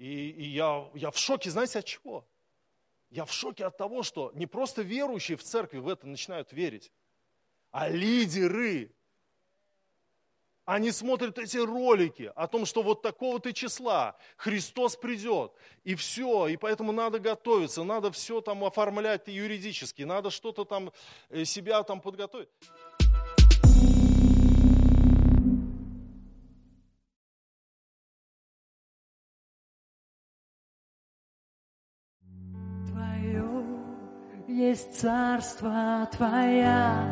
И, 0.00 0.30
и 0.30 0.44
я, 0.44 0.88
я 0.94 1.10
в 1.10 1.18
шоке, 1.18 1.50
знаете, 1.50 1.80
от 1.80 1.84
чего? 1.84 2.26
Я 3.10 3.26
в 3.26 3.32
шоке 3.32 3.66
от 3.66 3.76
того, 3.76 4.02
что 4.02 4.32
не 4.34 4.46
просто 4.46 4.80
верующие 4.80 5.36
в 5.36 5.42
церкви 5.42 5.76
в 5.76 5.86
это 5.88 6.06
начинают 6.06 6.52
верить, 6.52 6.90
а 7.70 7.86
лидеры. 7.90 8.94
Они 10.64 10.90
смотрят 10.90 11.38
эти 11.38 11.58
ролики 11.58 12.32
о 12.34 12.46
том, 12.46 12.64
что 12.64 12.82
вот 12.82 13.02
такого-то 13.02 13.52
числа 13.52 14.16
Христос 14.38 14.96
придет, 14.96 15.52
и 15.84 15.94
все, 15.94 16.48
и 16.48 16.56
поэтому 16.56 16.92
надо 16.92 17.18
готовиться, 17.18 17.84
надо 17.84 18.10
все 18.10 18.40
там 18.40 18.64
оформлять 18.64 19.28
юридически, 19.28 20.02
надо 20.02 20.30
что-то 20.30 20.64
там 20.64 20.92
э, 21.28 21.44
себя 21.44 21.82
там 21.82 22.00
подготовить. 22.00 22.48
Есть 34.70 35.00
царство 35.00 36.08
Твоя, 36.16 37.04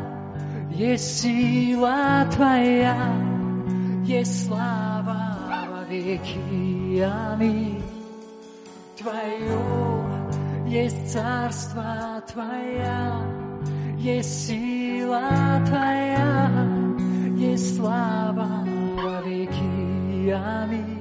есть 0.71 1.23
сила 1.23 2.25
Твоя, 2.33 2.97
есть 4.05 4.47
слава 4.47 5.37
во 5.69 5.83
веки. 5.91 7.01
Аминь. 7.01 7.83
Твое 8.97 9.59
есть 10.69 11.13
царство 11.13 12.23
Твоя, 12.33 13.23
есть 13.99 14.47
сила 14.47 15.61
Твоя, 15.67 16.49
есть 17.37 17.77
слава 17.77 18.65
во 19.03 19.21
веки. 19.23 20.31
Аминь. 20.31 20.98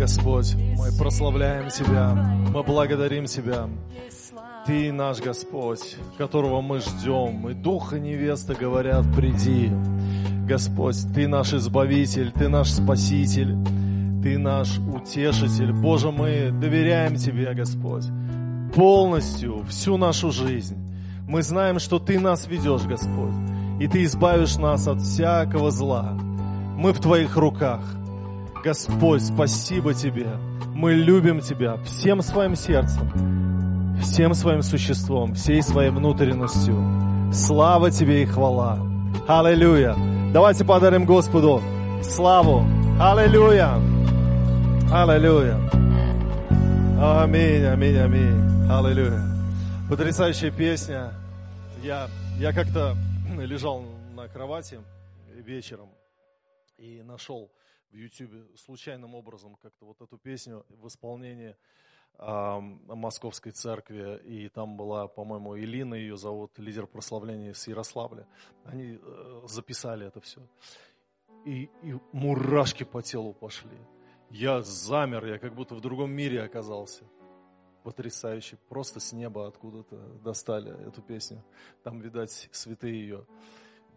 Господь, 0.00 0.54
мы 0.78 0.90
прославляем 0.98 1.68
Тебя, 1.68 2.14
мы 2.14 2.62
благодарим 2.62 3.26
Тебя. 3.26 3.68
Ты 4.64 4.92
наш 4.92 5.20
Господь, 5.20 5.98
которого 6.16 6.62
мы 6.62 6.80
ждем, 6.80 7.46
и 7.50 7.52
Дух 7.52 7.92
и 7.92 8.00
невеста 8.00 8.54
говорят, 8.54 9.04
приди. 9.14 9.70
Господь, 10.48 10.96
Ты 11.14 11.28
наш 11.28 11.52
Избавитель, 11.52 12.32
Ты 12.32 12.48
наш 12.48 12.70
Спаситель, 12.70 13.54
Ты 14.22 14.38
наш 14.38 14.78
Утешитель. 14.78 15.74
Боже, 15.74 16.10
мы 16.10 16.50
доверяем 16.50 17.16
Тебе, 17.16 17.52
Господь, 17.52 18.06
полностью, 18.74 19.66
всю 19.68 19.98
нашу 19.98 20.32
жизнь. 20.32 20.78
Мы 21.28 21.42
знаем, 21.42 21.78
что 21.78 21.98
Ты 21.98 22.18
нас 22.18 22.46
ведешь, 22.48 22.84
Господь, 22.84 23.34
и 23.78 23.86
Ты 23.86 24.04
избавишь 24.04 24.56
нас 24.56 24.88
от 24.88 25.02
всякого 25.02 25.70
зла. 25.70 26.16
Мы 26.78 26.94
в 26.94 27.00
Твоих 27.00 27.36
руках. 27.36 27.82
Господь, 28.62 29.22
спасибо 29.22 29.94
Тебе. 29.94 30.28
Мы 30.74 30.92
любим 30.92 31.40
Тебя 31.40 31.76
всем 31.78 32.20
своим 32.20 32.54
сердцем, 32.54 33.96
всем 34.02 34.34
своим 34.34 34.60
существом, 34.60 35.34
всей 35.34 35.62
своей 35.62 35.90
внутренностью. 35.90 36.76
Слава 37.32 37.90
Тебе 37.90 38.22
и 38.22 38.26
хвала. 38.26 38.78
Аллилуйя. 39.26 39.96
Давайте 40.32 40.64
подарим 40.66 41.06
Господу 41.06 41.62
славу. 42.02 42.66
Аллилуйя. 43.00 43.76
Аллилуйя. 44.92 45.56
Аминь, 47.00 47.64
аминь, 47.64 47.96
аминь. 47.96 48.70
Аллилуйя. 48.70 49.22
Потрясающая 49.88 50.50
песня. 50.50 51.14
Я, 51.82 52.08
я 52.38 52.52
как-то 52.52 52.94
лежал 53.38 53.84
на 54.14 54.28
кровати 54.28 54.80
вечером 55.46 55.88
и 56.76 57.02
нашел 57.02 57.50
в 57.90 57.96
YouTube 57.96 58.58
случайным 58.58 59.14
образом 59.14 59.56
как-то 59.62 59.86
вот 59.86 60.00
эту 60.00 60.18
песню 60.18 60.64
в 60.68 60.86
исполнении 60.86 61.56
э, 62.18 62.60
Московской 62.60 63.52
церкви, 63.52 64.20
и 64.24 64.48
там 64.48 64.76
была, 64.76 65.08
по-моему, 65.08 65.58
Илина 65.58 65.94
ее 65.94 66.16
зовут, 66.16 66.58
лидер 66.58 66.86
прославления 66.86 67.52
с 67.52 67.66
Ярославля. 67.66 68.26
Они 68.64 68.98
э, 69.00 69.42
записали 69.46 70.06
это 70.06 70.20
все. 70.20 70.40
И, 71.44 71.70
и 71.82 71.94
мурашки 72.12 72.84
по 72.84 73.02
телу 73.02 73.32
пошли. 73.32 73.78
Я 74.30 74.62
замер, 74.62 75.26
я 75.26 75.38
как 75.38 75.54
будто 75.54 75.74
в 75.74 75.80
другом 75.80 76.12
мире 76.12 76.42
оказался. 76.42 77.04
Потрясающе. 77.82 78.58
Просто 78.68 79.00
с 79.00 79.12
неба 79.12 79.48
откуда-то 79.48 79.96
достали 80.22 80.86
эту 80.86 81.02
песню. 81.02 81.42
Там, 81.82 82.00
видать, 82.00 82.48
святые 82.52 83.00
ее 83.00 83.26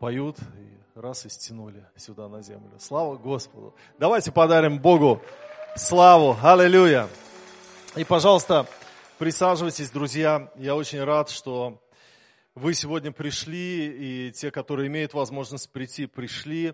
поют 0.03 0.38
и 0.59 1.00
раз 1.00 1.25
и 1.25 1.30
стянули 1.30 1.86
сюда 1.96 2.28
на 2.28 2.41
землю. 2.41 2.74
Слава 2.78 3.16
Господу. 3.16 3.74
Давайте 3.97 4.34
подарим 4.34 4.78
Богу 4.78 5.22
славу. 5.78 6.36
Аллилуйя. 6.44 7.08
И, 7.96 8.03
пожалуйста, 8.03 8.68
присаживайтесь, 9.18 9.90
друзья. 9.91 10.52
Я 10.58 10.75
очень 10.75 11.02
рад, 11.02 11.30
что 11.30 11.81
вы 12.53 12.74
сегодня 12.74 13.14
пришли, 13.14 14.28
и 14.28 14.31
те, 14.34 14.52
которые 14.52 14.90
имеют 14.90 15.14
возможность 15.14 15.72
прийти, 15.72 16.06
пришли. 16.06 16.74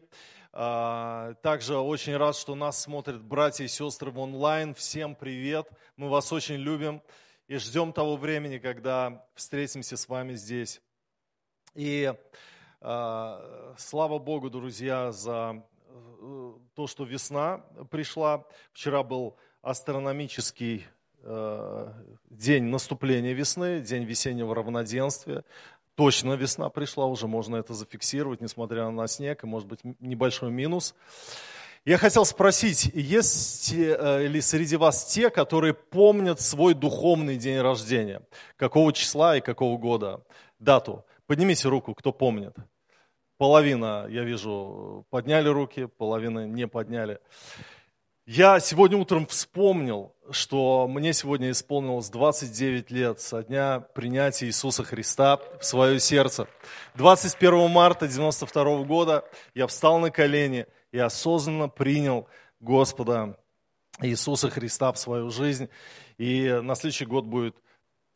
А, 0.52 1.36
также 1.44 1.78
очень 1.78 2.18
рад, 2.18 2.36
что 2.36 2.56
нас 2.56 2.82
смотрят 2.82 3.22
братья 3.22 3.64
и 3.64 3.68
сестры 3.68 4.10
в 4.10 4.18
онлайн. 4.18 4.74
Всем 4.74 5.14
привет. 5.14 5.70
Мы 5.98 6.10
вас 6.10 6.34
очень 6.34 6.56
любим 6.56 7.00
и 7.48 7.58
ждем 7.58 7.94
того 7.94 8.18
времени, 8.18 8.58
когда 8.58 9.24
встретимся 9.36 9.98
с 9.98 10.10
вами 10.10 10.34
здесь. 10.34 10.82
И 11.76 12.12
слава 12.82 14.20
Богу, 14.20 14.50
друзья, 14.50 15.12
за 15.12 15.62
э, 16.22 16.52
то, 16.76 16.88
что 16.88 17.04
весна 17.04 17.62
пришла. 17.92 18.46
Вчера 18.72 19.04
был 19.04 19.36
астрономический 19.62 20.86
э, 21.24 21.88
день 22.30 22.64
наступления 22.64 23.34
весны, 23.34 23.82
день 23.82 24.04
весеннего 24.04 24.56
равноденствия. 24.56 25.44
Точно 25.96 26.34
весна 26.34 26.70
пришла, 26.70 27.06
уже 27.06 27.28
можно 27.28 27.58
это 27.58 27.74
зафиксировать, 27.74 28.40
несмотря 28.40 28.90
на 28.90 29.08
снег 29.08 29.44
и, 29.44 29.48
может 29.48 29.68
быть, 29.68 29.80
небольшой 30.00 30.50
минус. 30.50 30.96
Я 31.84 31.98
хотел 31.98 32.24
спросить, 32.24 32.92
есть 32.94 33.74
э, 33.74 34.26
ли 34.26 34.40
среди 34.40 34.78
вас 34.78 35.06
те, 35.06 35.30
которые 35.30 35.74
помнят 35.74 36.40
свой 36.40 36.74
духовный 36.74 37.36
день 37.36 37.60
рождения? 37.60 38.22
Какого 38.56 38.94
числа 38.94 39.36
и 39.36 39.42
какого 39.42 39.78
года? 39.78 40.22
Дату. 40.60 41.04
Поднимите 41.30 41.70
руку, 41.70 41.94
кто 41.94 42.12
помнит. 42.12 42.56
Половина, 43.38 44.08
я 44.10 44.24
вижу, 44.24 45.06
подняли 45.12 45.48
руки, 45.48 45.86
половина 45.86 46.48
не 46.48 46.68
подняли. 46.68 47.20
Я 48.26 48.60
сегодня 48.60 48.98
утром 48.98 49.28
вспомнил, 49.28 50.16
что 50.32 50.88
мне 50.88 51.14
сегодня 51.14 51.52
исполнилось 51.52 52.10
29 52.10 52.90
лет 52.90 53.22
со 53.22 53.44
дня 53.44 53.80
принятия 53.80 54.48
Иисуса 54.48 54.84
Христа 54.84 55.40
в 55.60 55.64
свое 55.64 56.00
сердце. 56.00 56.48
21 56.96 57.70
марта 57.70 58.08
92 58.08 58.86
года 58.86 59.24
я 59.54 59.68
встал 59.68 60.00
на 60.00 60.10
колени 60.10 60.66
и 60.92 60.98
осознанно 60.98 61.70
принял 61.70 62.28
Господа 62.60 63.38
Иисуса 64.02 64.50
Христа 64.50 64.92
в 64.92 64.98
свою 64.98 65.30
жизнь. 65.30 65.70
И 66.18 66.60
на 66.64 66.74
следующий 66.74 67.06
год 67.06 67.26
будет 67.26 67.56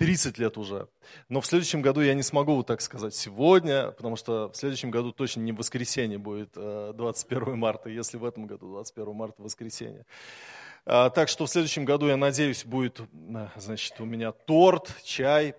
30 0.03 0.37
лет 0.37 0.57
уже. 0.57 0.89
Но 1.29 1.39
в 1.39 1.45
следующем 1.45 1.81
году 1.81 2.01
я 2.01 2.13
не 2.13 2.23
смогу 2.23 2.55
вот 2.55 2.67
так 2.67 2.81
сказать 2.81 3.15
сегодня, 3.15 3.91
потому 3.91 4.17
что 4.17 4.49
в 4.49 4.55
следующем 4.57 4.91
году 4.91 5.13
точно 5.13 5.39
не 5.39 5.53
воскресенье 5.53 6.17
будет 6.17 6.53
21 6.53 7.41
э, 7.41 7.55
марта, 7.55 7.89
если 7.89 8.17
в 8.17 8.25
этом 8.25 8.45
году 8.45 8.69
21 8.69 9.13
марта 9.13 9.41
воскресенье. 9.41 10.05
А, 10.85 11.09
так 11.09 11.29
что 11.29 11.45
в 11.45 11.49
следующем 11.49 11.85
году, 11.85 12.07
я 12.07 12.17
надеюсь, 12.17 12.65
будет 12.65 12.99
э, 12.99 13.47
значит, 13.55 13.99
у 14.01 14.05
меня 14.05 14.33
торт, 14.33 14.93
чай, 15.05 15.55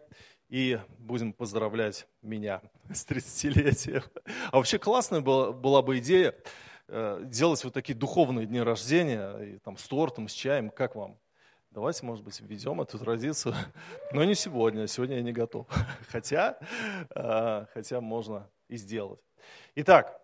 и 0.51 0.79
будем 0.99 1.33
поздравлять 1.33 2.07
меня 2.21 2.61
с 2.93 3.07
30-летием. 3.07 4.05
А 4.53 4.59
вообще 4.59 4.79
классная 4.79 5.23
была, 5.23 5.53
была 5.53 5.81
бы 5.81 5.99
идея 6.01 6.35
э, 6.89 7.23
делать 7.25 7.65
вот 7.65 7.73
такие 7.73 7.95
духовные 7.95 8.45
дни 8.45 8.61
рождения, 8.61 9.39
и, 9.39 9.59
там, 9.61 9.79
с 9.79 9.89
тортом, 9.89 10.29
с 10.29 10.33
чаем, 10.33 10.69
как 10.69 10.97
вам? 10.97 11.17
Давайте, 11.75 12.07
может 12.07 12.25
быть, 12.25 12.39
введем 12.39 12.81
эту 12.81 13.01
традицию. 13.01 13.53
Но 14.13 14.23
не 14.23 14.37
сегодня, 14.37 14.87
сегодня 14.87 15.17
я 15.17 15.23
не 15.23 15.33
готов. 15.33 15.67
Хотя, 16.09 16.57
а, 17.11 17.67
хотя 17.75 18.01
можно 18.01 18.49
и 18.69 18.77
сделать. 18.77 19.19
Итак, 19.75 20.21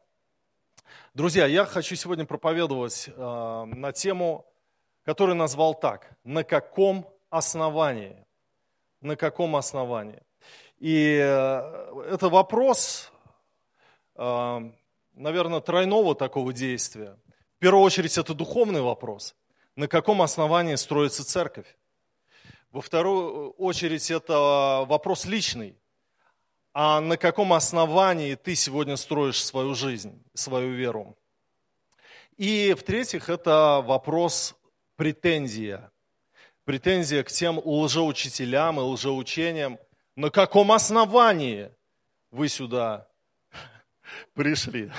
друзья, 1.13 1.47
я 1.47 1.65
хочу 1.65 1.97
сегодня 1.97 2.25
проповедовать 2.25 3.11
а, 3.17 3.65
на 3.65 3.91
тему, 3.91 4.47
которую 5.03 5.35
назвал 5.35 5.75
так. 5.75 6.17
На 6.23 6.45
каком 6.45 7.05
основании? 7.31 8.25
На 9.01 9.17
каком 9.17 9.57
основании? 9.57 10.23
И 10.79 11.19
э, 11.21 12.05
это 12.11 12.29
вопрос, 12.29 13.11
наверное, 14.15 15.61
тройного 15.61 16.15
такого 16.15 16.53
действия. 16.53 17.19
В 17.57 17.59
первую 17.59 17.83
очередь, 17.83 18.17
это 18.17 18.35
духовный 18.35 18.83
вопрос– 18.83 19.35
на 19.77 19.89
каком 19.89 20.23
основании 20.23 20.75
строится 20.75 21.25
церковь. 21.25 21.77
Во 22.71 22.81
вторую 22.81 23.51
очередь 23.53 24.11
это 24.11 24.85
вопрос 24.87 25.25
личный. 25.25 25.77
А 26.73 27.01
на 27.01 27.17
каком 27.17 27.53
основании 27.53 28.37
ты 28.37 28.55
сегодня 28.55 28.97
строишь 28.97 29.45
свою 29.45 29.75
жизнь, 29.75 30.23
свою 30.35 30.73
веру? 30.73 31.17
И 32.37 32.75
в-третьих, 32.75 33.29
это 33.29 33.83
вопрос 33.85 34.55
претензия. 34.97 35.91
Претензия 36.65 37.25
к 37.25 37.31
тем 37.31 37.59
лжеучителям 37.59 38.79
и 38.79 38.83
лжеучениям. 38.83 39.79
На 40.15 40.31
каком 40.31 40.71
основании 40.71 41.73
вы 42.31 42.49
сюда 42.49 43.09
пришли? 44.35 44.93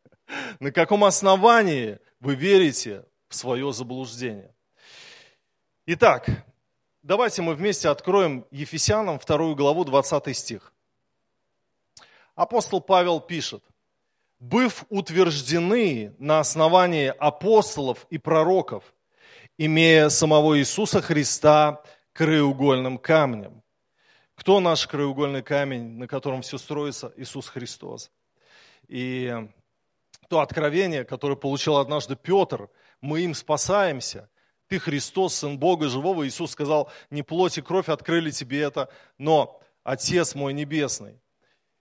На 0.60 0.72
каком 0.72 1.04
основании 1.04 1.98
вы 2.20 2.34
верите 2.34 3.04
в 3.28 3.34
свое 3.34 3.72
заблуждение? 3.72 4.54
Итак, 5.86 6.28
давайте 7.02 7.42
мы 7.42 7.54
вместе 7.54 7.88
откроем 7.88 8.46
Ефесянам 8.50 9.18
2 9.18 9.54
главу 9.54 9.84
20 9.84 10.36
стих. 10.36 10.72
Апостол 12.34 12.80
Павел 12.80 13.20
пишет, 13.20 13.62
«Быв 14.38 14.84
утверждены 14.88 16.14
на 16.18 16.40
основании 16.40 17.08
апостолов 17.08 18.06
и 18.10 18.18
пророков, 18.18 18.94
имея 19.56 20.08
самого 20.08 20.58
Иисуса 20.58 21.02
Христа 21.02 21.82
краеугольным 22.12 22.98
камнем». 22.98 23.62
Кто 24.38 24.60
наш 24.60 24.86
краеугольный 24.86 25.42
камень, 25.42 25.98
на 25.98 26.06
котором 26.06 26.42
все 26.42 26.58
строится? 26.58 27.12
Иисус 27.16 27.48
Христос. 27.48 28.12
И 28.86 29.34
то 30.28 30.38
откровение, 30.38 31.04
которое 31.04 31.34
получил 31.34 31.76
однажды 31.78 32.14
Петр, 32.14 32.70
мы 33.00 33.20
им 33.20 33.34
спасаемся. 33.34 34.28
Ты 34.68 34.78
Христос, 34.78 35.34
Сын 35.36 35.58
Бога 35.58 35.88
Живого. 35.88 36.26
Иисус 36.26 36.52
сказал, 36.52 36.90
не 37.10 37.22
плоть 37.22 37.58
и 37.58 37.62
кровь 37.62 37.88
открыли 37.88 38.30
тебе 38.30 38.60
это, 38.62 38.88
но 39.16 39.60
Отец 39.82 40.34
мой 40.34 40.52
Небесный. 40.52 41.20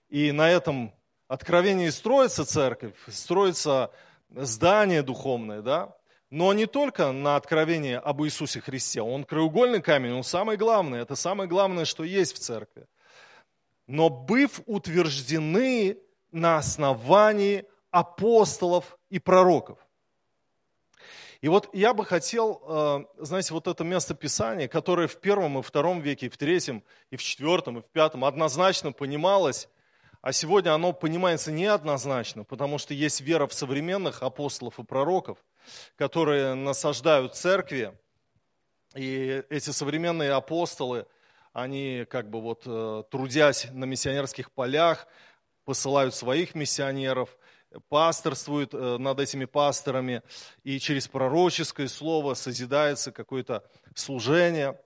И 0.10 0.32
на 0.32 0.50
этом 0.50 0.94
откровении 1.28 1.90
строится 1.90 2.46
церковь, 2.46 2.94
строится 3.08 3.92
здание 4.30 5.02
духовное, 5.02 5.62
да? 5.62 5.96
Но 6.30 6.54
не 6.54 6.66
только 6.66 7.12
на 7.12 7.38
откровении 7.38 7.94
об 7.94 8.24
Иисусе 8.24 8.60
Христе. 8.60 9.02
Он 9.02 9.24
краеугольный 9.24 9.82
камень, 9.82 10.12
он 10.12 10.24
самый 10.24 10.58
главный. 10.58 11.00
Это 11.00 11.16
самое 11.16 11.50
главное, 11.50 11.86
что 11.86 12.04
есть 12.04 12.36
в 12.36 12.40
церкви. 12.40 12.86
Но 13.88 14.10
быв 14.10 14.62
утверждены 14.66 15.98
на 16.32 16.58
основании 16.58 17.66
апостолов 17.92 18.98
и 19.10 19.20
пророков. 19.20 19.80
И 21.42 21.50
вот 21.50 21.70
я 21.74 21.94
бы 21.94 22.04
хотел, 22.04 22.62
э, 22.68 23.24
знаете, 23.24 23.54
вот 23.54 23.68
это 23.68 23.84
место 23.84 24.16
Писания, 24.16 24.68
которое 24.68 25.08
в 25.08 25.18
первом 25.18 25.60
и 25.60 25.62
втором 25.62 26.02
веке, 26.02 26.28
и 26.28 26.30
в 26.30 26.38
третьем, 26.38 26.84
и 27.12 27.18
в 27.18 27.24
четвертом, 27.24 27.78
и 27.78 27.82
в 27.82 27.86
пятом 27.86 28.26
однозначно 28.26 28.92
понималось, 28.92 29.70
а 30.22 30.34
сегодня 30.34 30.74
оно 30.74 30.94
понимается 30.94 31.52
неоднозначно, 31.52 32.44
потому 32.44 32.80
что 32.80 32.94
есть 32.94 33.22
вера 33.22 33.46
в 33.46 33.54
современных 33.54 34.24
апостолов 34.24 34.80
и 34.80 34.84
пророков, 34.84 35.38
которые 35.96 36.56
насаждают 36.56 37.36
церкви, 37.36 37.98
и 38.96 39.44
эти 39.50 39.70
современные 39.70 40.32
апостолы, 40.32 41.06
они 41.54 42.06
как 42.10 42.32
бы 42.32 42.42
вот 42.42 42.64
э, 42.66 43.04
трудясь 43.12 43.68
на 43.72 43.86
миссионерских 43.86 44.52
полях, 44.52 45.08
посылают 45.66 46.16
своих 46.16 46.56
миссионеров– 46.56 47.37
пасторствует 47.90 48.74
э, 48.74 48.98
над 48.98 49.20
этими 49.20 49.46
пасторами, 49.46 50.22
и 50.64 50.80
через 50.80 51.08
пророческое 51.08 51.88
слово 51.88 52.34
созидается 52.34 53.12
какое-то 53.12 53.64
служение. 53.96 54.80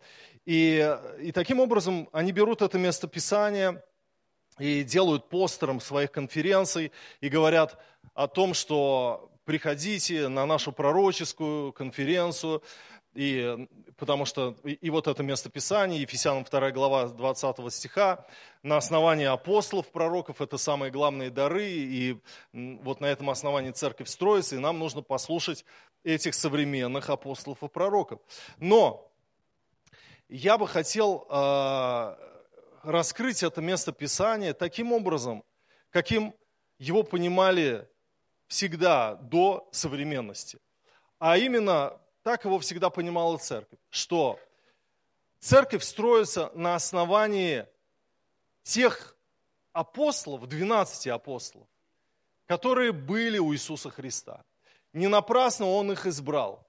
И, 0.45 0.97
и 1.21 1.31
таким 1.31 1.59
образом 1.59 2.09
они 2.11 2.31
берут 2.31 2.61
это 2.61 2.77
место 2.77 3.07
Писания 3.07 3.83
и 4.59 4.83
делают 4.83 5.29
постером 5.29 5.79
своих 5.79 6.11
конференций 6.11 6.91
и 7.19 7.29
говорят 7.29 7.77
о 8.13 8.27
том, 8.27 8.53
что 8.53 9.31
приходите 9.45 10.27
на 10.27 10.45
нашу 10.45 10.71
пророческую 10.71 11.73
конференцию, 11.73 12.63
и, 13.13 13.67
потому 13.97 14.25
что 14.25 14.55
и, 14.63 14.71
и 14.71 14.89
вот 14.89 15.07
это 15.07 15.21
место 15.23 15.49
Писания, 15.49 15.99
Ефесянам 15.99 16.43
2 16.43 16.71
глава 16.71 17.07
20 17.07 17.73
стиха, 17.73 18.25
на 18.63 18.77
основании 18.77 19.25
апостолов, 19.25 19.91
пророков, 19.91 20.41
это 20.41 20.57
самые 20.57 20.91
главные 20.91 21.29
дары, 21.29 21.67
и 21.67 22.17
вот 22.53 23.01
на 23.01 23.05
этом 23.05 23.29
основании 23.29 23.71
церковь 23.71 24.07
строится, 24.07 24.55
и 24.55 24.59
нам 24.59 24.79
нужно 24.79 25.01
послушать 25.01 25.65
этих 26.03 26.33
современных 26.33 27.09
апостолов 27.09 27.63
и 27.63 27.67
пророков. 27.67 28.19
Но 28.59 29.11
я 30.29 30.57
бы 30.57 30.67
хотел 30.67 31.27
э, 31.29 32.15
раскрыть 32.83 33.43
это 33.43 33.61
место 33.61 33.91
Писания 33.91 34.53
таким 34.53 34.93
образом, 34.93 35.43
каким 35.89 36.33
его 36.79 37.03
понимали 37.03 37.87
всегда 38.47 39.15
до 39.15 39.67
современности. 39.71 40.59
А 41.19 41.37
именно 41.37 42.00
так 42.23 42.45
его 42.45 42.59
всегда 42.59 42.89
понимала 42.89 43.37
церковь, 43.37 43.79
что 43.89 44.39
церковь 45.39 45.83
строится 45.83 46.51
на 46.53 46.75
основании 46.75 47.67
тех 48.63 49.15
апостолов, 49.73 50.47
12 50.47 51.07
апостолов, 51.07 51.67
которые 52.45 52.91
были 52.91 53.39
у 53.39 53.53
Иисуса 53.53 53.89
Христа. 53.89 54.43
Не 54.93 55.07
напрасно 55.07 55.67
Он 55.67 55.91
их 55.91 56.05
избрал. 56.05 56.67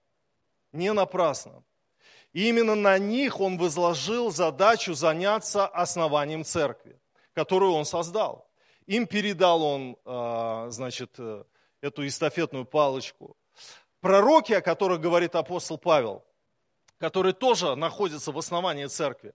Не 0.72 0.92
напрасно. 0.92 1.62
И 2.32 2.48
именно 2.48 2.74
на 2.74 2.98
них 2.98 3.40
Он 3.40 3.58
возложил 3.58 4.30
задачу 4.30 4.94
заняться 4.94 5.66
основанием 5.66 6.44
церкви, 6.44 6.98
которую 7.34 7.72
Он 7.72 7.84
создал. 7.84 8.48
Им 8.86 9.06
передал 9.06 9.62
Он, 9.62 9.96
а, 10.04 10.70
значит, 10.70 11.14
э, 11.18 11.44
эту 11.80 12.06
эстафетную 12.06 12.64
палочку 12.64 13.36
пророки, 14.02 14.52
о 14.52 14.60
которых 14.60 15.00
говорит 15.00 15.34
апостол 15.34 15.78
Павел, 15.78 16.26
которые 16.98 17.32
тоже 17.32 17.74
находятся 17.76 18.32
в 18.32 18.38
основании 18.38 18.86
церкви, 18.86 19.32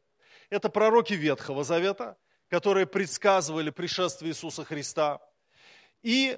это 0.50 0.70
пророки 0.70 1.14
Ветхого 1.14 1.64
Завета, 1.64 2.18
которые 2.50 2.86
предсказывали 2.86 3.72
пришествие 3.72 4.32
Иисуса 4.32 4.64
Христа, 4.64 5.20
и 6.04 6.38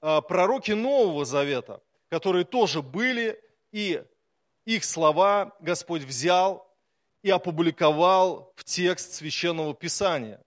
а, 0.00 0.20
пророки 0.20 0.72
Нового 0.72 1.24
Завета, 1.24 1.80
которые 2.08 2.44
тоже 2.44 2.82
были, 2.82 3.40
и 3.70 4.02
их 4.64 4.84
слова 4.84 5.54
Господь 5.60 6.02
взял 6.02 6.66
и 7.22 7.30
опубликовал 7.30 8.52
в 8.56 8.64
текст 8.64 9.12
Священного 9.12 9.74
Писания. 9.74 10.42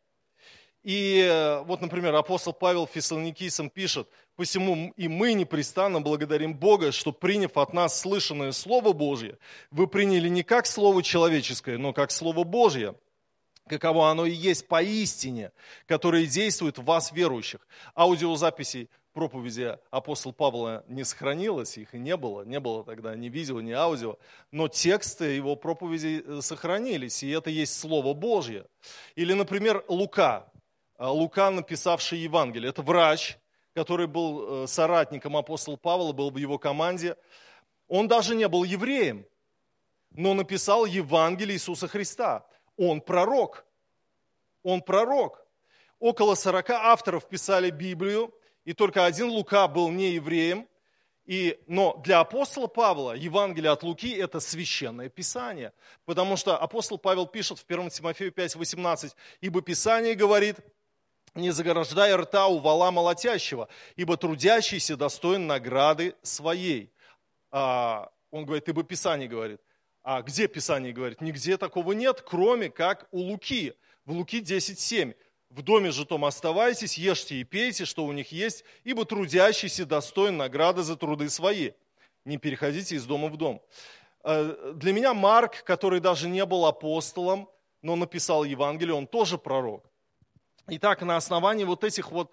И 0.84 1.20
э, 1.22 1.62
вот, 1.62 1.82
например, 1.82 2.16
апостол 2.16 2.54
Павел 2.54 2.88
Фессалоникийцам 2.88 3.70
пишет, 3.70 4.10
«Посему 4.42 4.92
и 4.98 5.08
мы 5.08 5.34
непрестанно 5.34 6.02
благодарим 6.02 6.56
Бога, 6.56 6.92
что, 6.92 7.12
приняв 7.12 7.58
от 7.58 7.74
нас 7.74 8.00
слышанное 8.00 8.54
Слово 8.54 8.92
Божье, 8.92 9.38
вы 9.70 9.86
приняли 9.86 10.30
не 10.30 10.42
как 10.42 10.66
Слово 10.66 11.04
человеческое, 11.04 11.78
но 11.78 11.94
как 11.94 12.10
Слово 12.10 12.44
Божье, 12.44 12.96
каково 13.68 14.10
оно 14.10 14.26
и 14.26 14.32
есть 14.32 14.68
поистине, 14.68 15.52
которое 15.86 16.26
действует 16.26 16.80
в 16.80 16.86
вас, 16.86 17.12
верующих». 17.12 17.60
Аудиозаписей 17.94 18.90
проповеди 19.14 19.78
апостола 19.92 20.32
Павла 20.32 20.84
не 20.88 21.04
сохранилось, 21.04 21.78
их 21.78 21.94
и 21.94 22.00
не 22.00 22.18
было, 22.18 22.42
не 22.42 22.60
было 22.60 22.84
тогда 22.84 23.16
ни 23.16 23.30
видео, 23.30 23.62
ни 23.62 23.74
аудио, 23.74 24.18
но 24.50 24.68
тексты 24.68 25.26
его 25.26 25.56
проповедей 25.56 26.24
э, 26.26 26.42
сохранились, 26.42 27.22
и 27.22 27.30
это 27.30 27.52
есть 27.52 27.80
Слово 27.80 28.16
Божье. 28.16 28.66
Или, 29.14 29.34
например, 29.34 29.86
Лука, 29.88 30.52
а, 30.98 31.12
Лука, 31.12 31.52
написавший 31.52 32.18
Евангелие. 32.18 32.70
Это 32.70 32.82
врач, 32.82 33.38
который 33.74 34.08
был 34.08 34.64
э, 34.64 34.68
соратником 34.68 35.38
апостола 35.38 35.76
Павла, 35.76 36.12
был 36.12 36.32
в 36.32 36.38
его 36.38 36.58
команде. 36.58 37.16
Он 37.88 38.08
даже 38.08 38.36
не 38.36 38.48
был 38.48 38.64
евреем, 38.64 39.26
но 40.12 40.34
написал 40.34 40.86
Евангелие 40.86 41.56
Иисуса 41.56 41.88
Христа. 41.88 42.46
Он 42.78 43.02
пророк. 43.02 43.66
Он 44.64 44.82
пророк. 44.82 45.46
Около 46.00 46.36
40 46.36 46.70
авторов 46.72 47.28
писали 47.28 47.70
Библию, 47.70 48.34
и 48.66 48.74
только 48.74 49.06
один 49.06 49.30
Лука 49.30 49.68
был 49.68 49.90
не 49.90 50.12
евреем. 50.12 50.68
И, 51.26 51.60
но 51.68 51.96
для 52.04 52.20
апостола 52.20 52.68
Павла 52.68 53.14
Евангелие 53.14 53.72
от 53.72 53.84
Луки– 53.84 54.12
это 54.18 54.40
священное 54.40 55.08
Писание. 55.08 55.72
Потому 56.06 56.36
что 56.36 56.58
апостол 56.58 56.98
Павел 56.98 57.28
пишет 57.28 57.60
в 57.60 57.66
1 57.68 57.90
Тимофею 57.90 58.32
5,18, 58.32 59.14
«Ибо 59.40 59.62
Писание 59.62 60.16
говорит, 60.16 60.58
не 61.36 61.52
заграждай 61.52 62.14
рта 62.16 62.48
у 62.48 62.60
вала 62.60 62.92
молотящего, 62.92 63.68
ибо 63.96 64.18
трудящийся 64.18 64.98
достоин 64.98 65.48
награды 65.48 66.16
своей. 66.22 66.92
А, 67.52 68.12
он 68.32 68.46
говорит, 68.46 68.68
ибо 68.70 68.84
Писание 68.84 69.28
говорит. 69.28 69.62
А 70.04 70.22
где 70.22 70.48
Писание 70.48 70.94
говорит? 70.94 71.22
Нигде 71.22 71.58
такого 71.58 71.94
нет, 71.94 72.22
кроме 72.22 72.70
как 72.70 73.08
у 73.12 73.20
Луки. 73.20 73.74
В 74.06 74.14
Луки 74.14 74.42
10.7. 74.42 75.16
В 75.50 75.62
доме 75.62 75.92
же 75.92 76.06
том 76.06 76.24
оставайтесь, 76.26 76.98
ешьте 76.98 77.36
и 77.36 77.44
пейте, 77.44 77.86
что 77.86 78.06
у 78.06 78.12
них 78.14 78.32
есть, 78.32 78.64
ибо 78.84 79.06
трудящийся 79.06 79.86
достоин 79.86 80.38
награды 80.38 80.82
за 80.82 80.96
труды 80.96 81.30
свои. 81.30 81.72
Не 82.24 82.38
переходите 82.38 82.96
из 82.96 83.06
дома 83.06 83.28
в 83.28 83.38
дом. 83.38 83.62
А, 84.24 84.74
для 84.74 84.94
меня 84.94 85.14
Марк, 85.14 85.64
который 85.64 86.00
даже 86.00 86.28
не 86.30 86.46
был 86.46 86.66
апостолом, 86.66 87.50
но 87.82 87.96
написал 87.96 88.44
Евангелие, 88.44 88.96
он 88.96 89.08
тоже 89.08 89.38
пророк. 89.38 89.91
Итак, 90.68 91.02
на 91.02 91.18
основании 91.18 91.64
вот 91.64 91.84
этих 91.84 92.12
вот 92.12 92.32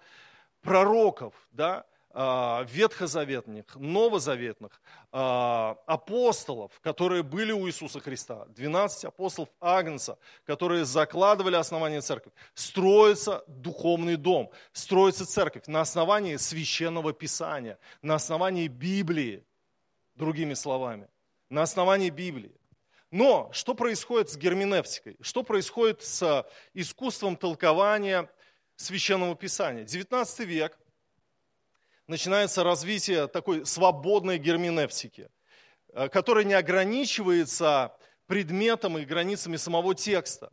пророков, 0.61 1.33
да, 1.51 1.85
а, 2.11 2.65
ветхозаветных, 2.67 3.75
новозаветных 3.75 4.81
а, 5.11 5.77
апостолов, 5.85 6.71
которые 6.81 7.21
были 7.21 7.51
у 7.51 7.67
Иисуса 7.67 7.99
Христа, 7.99 8.45
12 8.49 9.05
апостолов 9.05 9.49
Агнца, 9.61 10.17
которые 10.43 10.85
закладывали 10.85 11.55
основание 11.55 12.01
церкви, 12.01 12.31
строится 12.55 13.43
духовный 13.47 14.15
дом, 14.15 14.49
строится 14.73 15.25
церковь 15.27 15.67
на 15.67 15.81
основании 15.81 16.37
священного 16.37 17.13
писания, 17.13 17.77
на 18.01 18.15
основании 18.15 18.67
Библии, 18.67 19.43
другими 20.15 20.55
словами, 20.55 21.07
на 21.49 21.61
основании 21.61 22.09
Библии. 22.09 22.58
Но 23.11 23.49
что 23.53 23.73
происходит 23.73 24.29
с 24.29 24.37
герменевтикой? 24.37 25.17
Что 25.21 25.43
происходит 25.43 26.03
с 26.03 26.45
искусством 26.73 27.35
толкования 27.35 28.29
священного 28.75 29.35
писания? 29.35 29.83
19 29.83 30.39
век– 30.39 30.77
начинается 32.09 32.63
развитие 32.63 33.27
такой 33.27 33.65
свободной 33.67 34.39
герменевтики, 34.39 35.29
э, 35.93 36.09
которая 36.09 36.43
не 36.43 36.55
ограничивается 36.55 37.95
предметом 38.25 38.97
и 38.97 39.05
границами 39.05 39.57
самого 39.57 39.93
текста. 39.93 40.51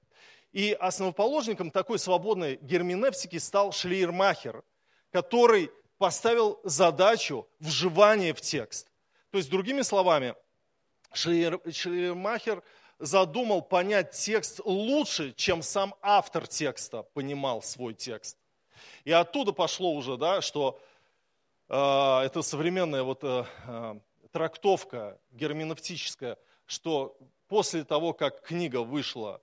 И 0.53 0.77
основоположником 0.79 1.71
такой 1.71 1.99
свободной 1.99 2.57
герменевтики 2.61 3.39
стал 3.39 3.73
Шлейермахер, 3.73 4.63
который 5.11 5.71
поставил 5.97 6.61
задачу 6.63 7.49
вживания 7.59 8.35
в 8.35 8.41
текст. 8.43 8.89
То 9.31 9.39
есть, 9.39 9.51
другими 9.51 9.81
словами, 9.81 10.35
Шлейермахер 11.13 12.63
задумал 12.99 13.63
понять 13.63 14.13
текст 14.13 14.61
лучше, 14.65 15.33
чем 15.33 15.63
сам 15.63 15.95
автор 16.03 16.47
текста 16.47 17.03
понимал 17.03 17.63
свой 17.63 17.95
текст. 17.95 18.39
И 19.05 19.13
оттуда 19.13 19.53
пошло 19.53 19.93
уже, 19.93 20.17
да, 20.17 20.41
что 20.41 20.81
а, 21.69 22.25
это 22.25 22.43
современная 22.43 23.03
вот 23.03 23.25
э, 23.25 23.45
а, 23.67 24.01
трактовка 24.33 25.19
герменевтическая, 25.33 26.39
что 26.67 27.17
после 27.49 27.85
того, 27.85 28.13
как 28.13 28.43
книга 28.43 28.83
вышла 28.83 29.41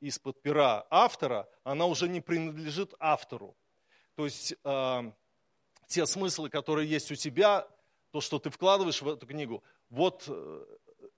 из-под 0.00 0.40
пера 0.40 0.86
автора, 0.90 1.48
она 1.64 1.86
уже 1.86 2.08
не 2.08 2.20
принадлежит 2.20 2.94
автору. 2.98 3.56
То 4.14 4.24
есть 4.24 4.54
а, 4.64 5.12
те 5.86 6.06
смыслы, 6.06 6.48
которые 6.48 6.88
есть 6.88 7.10
у 7.10 7.14
тебя, 7.14 7.66
то, 8.10 8.20
что 8.20 8.38
ты 8.38 8.50
вкладываешь 8.50 9.02
в 9.02 9.08
эту 9.08 9.26
книгу, 9.26 9.62
вот 9.90 10.24
э, 10.28 10.64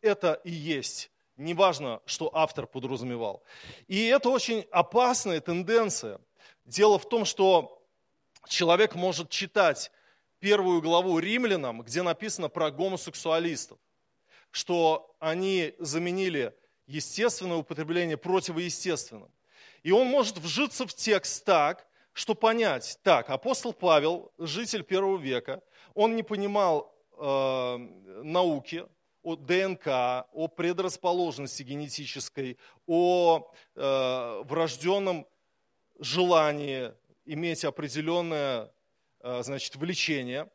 это 0.06 0.40
и 0.44 0.50
есть. 0.50 1.10
Неважно, 1.36 2.00
что 2.06 2.30
автор 2.34 2.66
подразумевал. 2.66 3.42
И 3.88 4.06
это 4.06 4.30
очень 4.30 4.66
опасная 4.70 5.40
тенденция. 5.40 6.18
Дело 6.64 6.98
в 6.98 7.08
том, 7.08 7.24
что 7.24 7.82
человек 8.48 8.94
может 8.94 9.28
читать 9.28 9.90
первую 10.38 10.80
главу 10.80 11.18
римлянам, 11.18 11.82
где 11.82 12.02
написано 12.02 12.48
про 12.48 12.70
гомосексуалистов, 12.70 13.78
что 14.50 15.14
они 15.18 15.74
заменили 15.78 16.54
естественное 16.86 17.58
употребление 17.58 18.16
противоестественным. 18.16 19.30
И 19.82 19.90
он 19.92 20.06
может 20.06 20.38
вжиться 20.38 20.86
в 20.86 20.94
текст 20.94 21.44
так, 21.44 21.86
что 22.12 22.34
понять, 22.34 22.98
так, 23.02 23.28
апостол 23.28 23.74
Павел, 23.74 24.32
житель 24.38 24.82
первого 24.82 25.18
века, 25.18 25.62
он 25.94 26.16
не 26.16 26.22
понимал 26.22 26.94
э, 27.18 27.76
науки, 28.22 28.86
о 29.26 29.36
ДНК, 29.36 29.86
о 30.32 30.48
предрасположенности 30.48 31.62
генетической, 31.62 32.58
о 32.86 33.50
э, 33.74 34.42
врожденном 34.44 35.26
желании 35.98 36.92
иметь 37.24 37.64
определенное 37.64 38.70
Э, 39.28 39.42
значит, 39.42 39.74
влечение 39.74 40.48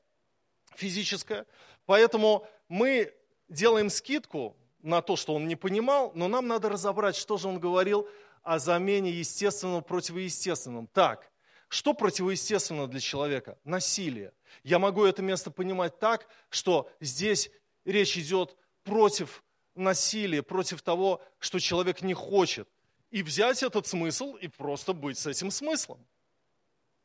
физическое. 0.75 1.45
Поэтому 1.85 2.47
мы 2.69 3.13
делаем 3.49 3.89
скидку 3.89 4.55
на 4.81 5.01
то, 5.01 5.17
что 5.17 5.35
он 5.35 5.45
не 5.49 5.57
понимал, 5.57 6.13
но 6.15 6.29
нам 6.29 6.47
надо 6.47 6.69
разобрать, 6.69 7.17
что 7.17 7.37
же 7.37 7.49
он 7.49 7.59
говорил 7.59 8.07
о 8.43 8.59
замене 8.59 9.11
естественного 9.11 9.81
противоестественным. 9.81 10.87
Так, 10.87 11.29
что 11.67 11.93
противоестественно 11.93 12.87
для 12.87 13.01
человека? 13.01 13.59
Насилие. 13.65 14.31
Я 14.63 14.79
могу 14.79 15.03
это 15.03 15.21
место 15.21 15.51
понимать 15.51 15.99
так, 15.99 16.29
что 16.49 16.89
здесь 17.01 17.51
речь 17.83 18.17
идет 18.17 18.55
против 18.83 19.43
насилия, 19.75 20.41
против 20.41 20.81
того, 20.81 21.21
что 21.39 21.59
человек 21.59 22.01
не 22.01 22.13
хочет. 22.13 22.67
И 23.09 23.23
взять 23.23 23.61
этот 23.63 23.87
смысл 23.87 24.35
и 24.35 24.47
просто 24.47 24.93
быть 24.93 25.17
с 25.17 25.27
этим 25.27 25.51
смыслом. 25.51 25.99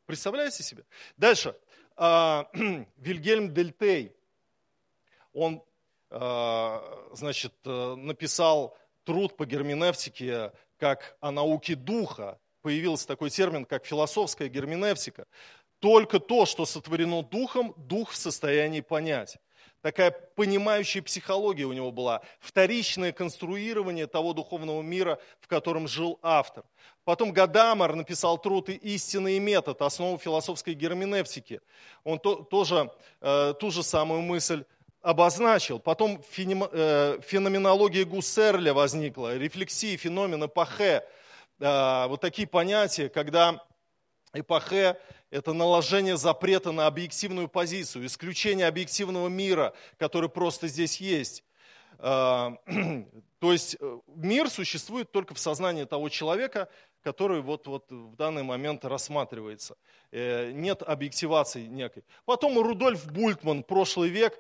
Представляете 0.07 0.63
себе? 0.63 0.85
Дальше. 1.17 1.57
А, 1.97 2.49
Вильгельм 2.97 3.53
Дельтей, 3.53 4.15
он, 5.33 5.63
а, 6.11 7.09
значит, 7.13 7.55
э, 7.65 7.95
написал 7.97 8.77
труд 9.05 9.37
по 9.37 9.47
герменевтике 9.47 10.53
как 10.79 11.17
о 11.21 11.31
науке 11.31 11.75
духа. 11.75 12.39
Появился 12.63 13.07
такой 13.07 13.31
термин, 13.31 13.65
как 13.65 13.85
философская 13.85 14.49
герменевтика. 14.49 15.27
Только 15.81 16.21
то, 16.21 16.47
что 16.47 16.67
сотворено 16.67 17.23
духом, 17.23 17.75
дух 17.77 18.11
в 18.13 18.17
состоянии 18.17 18.81
понять 18.81 19.39
такая 19.87 20.11
понимающая 20.11 21.01
психология 21.01 21.65
у 21.65 21.73
него 21.73 21.93
была, 21.93 22.21
вторичное 22.41 23.13
конструирование 23.13 24.09
того 24.09 24.33
духовного 24.33 24.83
мира, 24.83 25.21
в 25.39 25.47
котором 25.47 25.87
жил 25.87 26.19
автор. 26.23 26.65
Потом 27.05 27.33
Гадамар 27.33 27.95
написал 27.95 28.37
труд 28.37 28.69
«Истина 28.69 29.29
и 29.29 29.39
метод», 29.39 29.81
основу 29.83 30.19
философской 30.19 30.75
герменевтики. 30.75 31.61
Он 32.03 32.19
то, 32.19 32.35
тоже 32.35 32.91
э, 33.21 33.55
ту 33.61 33.71
же 33.71 33.85
самую 33.85 34.23
мысль 34.23 34.65
обозначил. 35.03 35.79
Потом 35.79 36.21
э, 36.37 37.19
феноменология 37.25 38.05
Гуссерля 38.05 38.75
возникла, 38.75 39.37
рефлексии, 39.37 39.97
феномена 39.97 40.49
Пахе. 40.49 41.05
Э, 41.61 42.09
вот 42.09 42.21
такие 42.21 42.49
понятия, 42.49 43.09
когда 43.09 43.65
эпохе– 44.39 44.99
это 45.31 45.53
наложение 45.53 46.17
запрета 46.17 46.73
на 46.73 46.87
объективную 46.87 47.49
позицию, 47.49 48.07
исключение 48.07 48.67
объективного 48.67 49.29
мира, 49.29 49.75
который 49.99 50.29
просто 50.29 50.69
здесь 50.69 51.01
есть. 51.01 51.45
А, 51.99 52.57
то 53.41 53.53
есть 53.53 53.77
э, 53.81 53.99
мир 54.07 54.51
существует 54.51 55.11
только 55.13 55.35
в 55.35 55.39
сознании 55.39 55.85
того 55.85 56.09
человека, 56.09 56.69
который 57.03 57.41
вот, 57.41 57.67
вот 57.67 57.91
в 57.91 58.17
данный 58.17 58.43
момент 58.43 58.85
рассматривается. 58.85 59.77
Э, 60.11 60.51
нет 60.53 60.83
объективации 60.83 61.67
некой. 61.67 62.05
Потом 62.25 62.59
Рудольф 62.59 63.07
Бультман, 63.07 63.63
прошлый 63.63 64.11
век, 64.11 64.39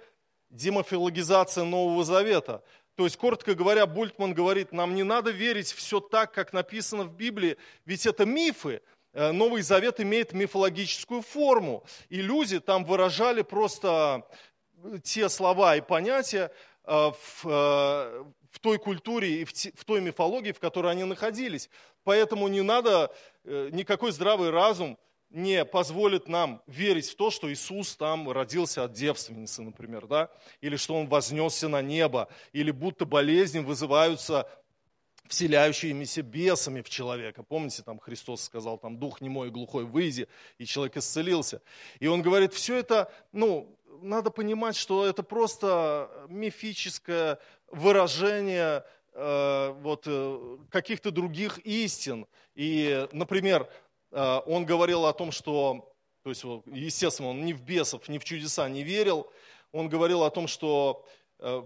демофилогизация 0.51 1.65
Нового 1.65 2.05
Завета. 2.05 2.63
То 2.97 3.05
есть, 3.05 3.17
коротко 3.19 3.55
говоря, 3.55 3.87
Бультман 3.87 4.33
говорит, 4.33 4.73
нам 4.73 4.95
не 4.95 5.03
надо 5.03 5.31
верить 5.31 5.71
все 5.71 6.01
так, 6.01 6.33
как 6.33 6.53
написано 6.55 7.05
в 7.05 7.15
Библии, 7.15 7.59
ведь 7.85 8.07
это 8.07 8.25
мифы, 8.25 8.81
Новый 9.17 9.63
Завет 9.63 10.01
имеет 10.01 10.33
мифологическую 10.33 11.23
форму. 11.23 11.85
И 12.09 12.21
люди 12.21 12.61
там 12.61 12.85
выражали 12.85 13.43
просто 13.43 14.27
э, 14.83 14.99
те 15.03 15.29
слова 15.29 15.77
и 15.77 15.81
понятия 15.81 16.51
э, 16.85 16.91
в, 16.93 17.45
в 17.45 18.59
той 18.61 18.79
культуре 18.79 19.43
и 19.43 19.45
в 19.45 19.85
той 19.85 20.01
мифологии, 20.01 20.53
в 20.53 20.61
которой 20.61 20.93
они 20.93 21.05
находились. 21.05 21.71
Поэтому 22.05 22.47
не 22.49 22.63
надо, 22.63 23.13
никакой 23.45 24.13
здравый 24.13 24.51
разум 24.51 24.97
не 25.31 25.65
позволит 25.65 26.29
нам 26.29 26.63
верить 26.67 27.11
в 27.11 27.17
то, 27.17 27.31
что 27.31 27.53
Иисус 27.53 27.97
там 27.97 28.31
родился 28.31 28.85
от 28.85 28.93
девственницы, 28.93 29.63
например, 29.63 30.07
да? 30.07 30.31
или 30.61 30.77
что 30.77 30.95
Он 30.95 31.09
вознесся 31.09 31.69
на 31.69 31.83
небо, 31.83 32.29
или 32.53 32.71
будто 32.71 33.05
болезни 33.05 33.59
вызываются 33.59 34.49
вселяющимися 35.29 36.23
бесами 36.23 36.81
в 36.81 36.89
человека. 36.89 37.43
Помните, 37.43 37.83
там 37.83 37.99
Христос 37.99 38.43
сказал, 38.43 38.79
там, 38.79 38.99
дух 38.99 39.21
немой 39.21 39.49
и 39.49 39.51
глухой, 39.51 39.85
выйди, 39.85 40.29
и 40.59 40.67
человек 40.67 40.97
исцелился. 40.97 41.61
И 42.01 42.07
он 42.07 42.23
говорит, 42.23 42.53
все 42.53 42.77
это, 42.77 43.13
ну, 43.33 43.77
надо 44.03 44.31
понимать, 44.31 44.77
что 44.77 45.07
это 45.07 45.23
просто 45.23 46.11
мифическое 46.29 47.39
выражение 47.69 48.85
э, 49.13 49.75
вот, 49.81 50.05
э, 50.07 50.59
каких-то 50.71 51.11
других 51.11 51.59
истин. 51.59 52.27
И, 52.55 53.07
например, 53.13 53.69
э, 54.13 54.41
он 54.47 54.65
говорил 54.65 55.07
о 55.07 55.13
том, 55.13 55.33
что, 55.33 55.93
то 56.23 56.31
есть, 56.31 56.45
естественно, 56.67 57.31
он 57.31 57.45
ни 57.45 57.53
в 57.53 57.63
бесов, 57.63 58.09
ни 58.09 58.19
в 58.19 58.25
чудеса 58.25 58.69
не 58.69 58.83
верил. 58.83 59.31
Он 59.73 59.89
говорил 59.89 60.23
о 60.23 60.31
том, 60.31 60.47
что 60.47 61.05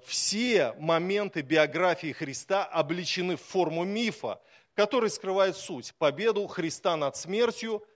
все 0.04 0.74
моменты 0.78 1.42
биографии 1.42 2.12
Христа 2.12 2.64
обличены 2.64 3.36
в 3.36 3.42
форму 3.42 3.84
мифа, 3.84 4.40
который 4.74 5.10
скрывает 5.10 5.56
суть. 5.56 5.94
Победу 5.98 6.46
Христа 6.46 6.96
над 6.96 7.16
смертью 7.16 7.86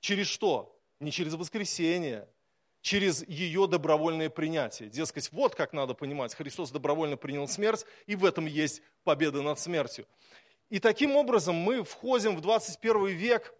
через 0.00 0.26
что? 0.28 0.78
Не 1.00 1.10
через 1.10 1.34
воскресение, 1.34 2.28
через 2.80 3.26
ее 3.26 3.66
добровольное 3.66 4.30
принятие. 4.30 4.88
Дескать, 4.88 5.32
вот 5.32 5.54
как 5.54 5.72
надо 5.72 5.94
понимать, 5.94 6.34
Христос 6.34 6.70
добровольно 6.70 7.16
принял 7.16 7.48
смерть, 7.48 7.84
и 8.06 8.14
в 8.14 8.24
этом 8.24 8.46
есть 8.46 8.82
победа 9.02 9.42
над 9.42 9.58
смертью. 9.58 10.06
И 10.70 10.78
таким 10.78 11.16
образом 11.16 11.56
мы 11.56 11.82
входим 11.82 12.36
в 12.36 12.40
21 12.40 13.06
век, 13.06 13.54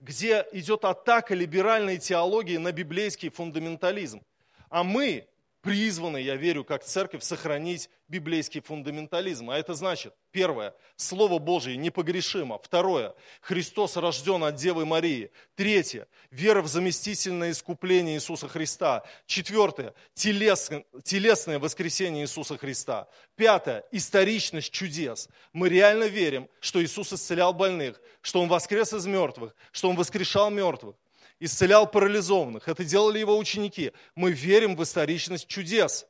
где 0.00 0.46
идет 0.52 0.84
атака 0.84 1.34
либеральной 1.34 1.98
теологии 1.98 2.56
на 2.56 2.72
библейский 2.72 3.30
фундаментализм. 3.30 4.22
А 4.68 4.84
мы 4.84 5.26
призваны, 5.60 6.18
я 6.18 6.36
верю, 6.36 6.64
как 6.64 6.84
церковь, 6.84 7.22
сохранить 7.22 7.90
библейский 8.08 8.60
фундаментализм. 8.60 9.50
А 9.50 9.58
это 9.58 9.74
значит, 9.74 10.14
первое, 10.30 10.74
Слово 10.96 11.38
Божье 11.38 11.76
непогрешимо. 11.76 12.58
Второе, 12.58 13.14
Христос 13.40 13.96
рожден 13.96 14.44
от 14.44 14.54
Девы 14.54 14.86
Марии. 14.86 15.30
Третье, 15.54 16.08
вера 16.30 16.62
в 16.62 16.68
заместительное 16.68 17.50
искупление 17.50 18.16
Иисуса 18.16 18.48
Христа. 18.48 19.04
Четвертое, 19.26 19.94
телесное, 20.14 20.84
телесное 21.04 21.58
воскресение 21.58 22.24
Иисуса 22.24 22.56
Христа. 22.56 23.08
Пятое, 23.36 23.84
историчность 23.92 24.70
чудес. 24.70 25.28
Мы 25.52 25.68
реально 25.68 26.04
верим, 26.04 26.48
что 26.60 26.82
Иисус 26.82 27.12
исцелял 27.12 27.52
больных, 27.52 28.00
что 28.22 28.40
Он 28.40 28.48
воскрес 28.48 28.92
из 28.92 29.06
мертвых, 29.06 29.54
что 29.72 29.90
Он 29.90 29.96
воскрешал 29.96 30.50
мертвых 30.50 30.96
исцелял 31.40 31.86
парализованных. 31.86 32.68
Это 32.68 32.84
делали 32.84 33.18
его 33.18 33.36
ученики. 33.36 33.92
Мы 34.14 34.32
верим 34.32 34.76
в 34.76 34.82
историчность 34.82 35.46
чудес. 35.46 36.06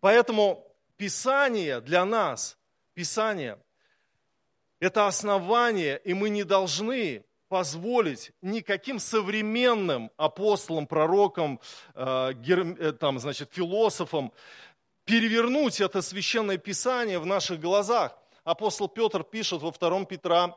Поэтому 0.00 0.66
Писание 0.96 1.80
для 1.80 2.04
нас, 2.04 2.56
Писание, 2.94 3.58
это 4.78 5.06
основание, 5.06 6.00
и 6.04 6.14
мы 6.14 6.28
не 6.28 6.44
должны 6.44 7.24
позволить 7.48 8.32
никаким 8.40 8.98
современным 8.98 10.10
апостолам, 10.16 10.86
пророкам, 10.86 11.60
э, 11.94 12.32
э, 12.32 12.92
там, 12.92 13.18
значит, 13.18 13.50
философам 13.52 14.32
перевернуть 15.04 15.80
это 15.80 16.02
священное 16.02 16.56
писание 16.56 17.18
в 17.18 17.26
наших 17.26 17.60
глазах. 17.60 18.16
Апостол 18.44 18.88
Петр 18.88 19.22
пишет 19.22 19.62
во 19.62 19.70
2 19.70 20.04
Петра 20.06 20.56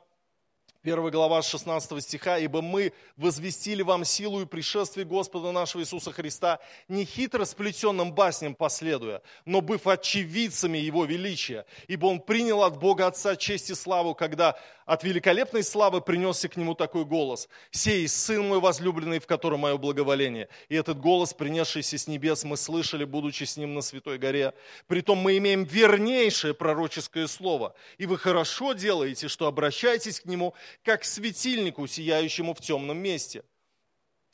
1 0.85 1.09
глава 1.09 1.41
16 1.41 2.03
стиха, 2.03 2.37
«Ибо 2.37 2.61
мы 2.61 2.93
возвестили 3.17 3.81
вам 3.81 4.05
силу 4.05 4.41
и 4.41 4.45
пришествие 4.45 5.03
Господа 5.03 5.51
нашего 5.51 5.81
Иисуса 5.81 6.11
Христа, 6.11 6.59
не 6.87 7.05
хитро 7.05 7.43
сплетенным 7.45 8.13
басням 8.13 8.53
последуя, 8.53 9.23
но 9.45 9.61
быв 9.61 9.87
очевидцами 9.87 10.77
Его 10.77 11.05
величия, 11.05 11.65
ибо 11.87 12.05
Он 12.05 12.19
принял 12.19 12.61
от 12.61 12.77
Бога 12.77 13.07
Отца 13.07 13.35
честь 13.35 13.71
и 13.71 13.73
славу, 13.73 14.13
когда 14.13 14.59
от 14.85 15.03
великолепной 15.03 15.63
славы 15.63 15.99
принесся 15.99 16.47
к 16.47 16.57
Нему 16.57 16.75
такой 16.75 17.05
голос, 17.05 17.49
«Сей, 17.71 18.07
Сын 18.07 18.47
мой 18.47 18.59
возлюбленный, 18.59 19.19
в 19.19 19.25
котором 19.25 19.61
мое 19.61 19.77
благоволение». 19.77 20.47
И 20.69 20.75
этот 20.75 20.99
голос, 20.99 21.33
принесшийся 21.33 21.97
с 21.97 22.07
небес, 22.07 22.43
мы 22.43 22.55
слышали, 22.55 23.03
будучи 23.03 23.45
с 23.45 23.57
Ним 23.57 23.73
на 23.73 23.81
Святой 23.81 24.19
горе. 24.19 24.53
Притом 24.87 25.17
мы 25.17 25.37
имеем 25.37 25.63
вернейшее 25.63 26.53
пророческое 26.53 27.25
слово, 27.25 27.73
и 27.97 28.05
вы 28.05 28.19
хорошо 28.19 28.73
делаете, 28.73 29.27
что 29.27 29.47
обращаетесь 29.47 30.19
к 30.19 30.25
Нему, 30.25 30.53
как 30.83 31.01
к 31.01 31.05
светильнику, 31.05 31.87
сияющему 31.87 32.53
в 32.53 32.61
темном 32.61 32.99
месте. 32.99 33.43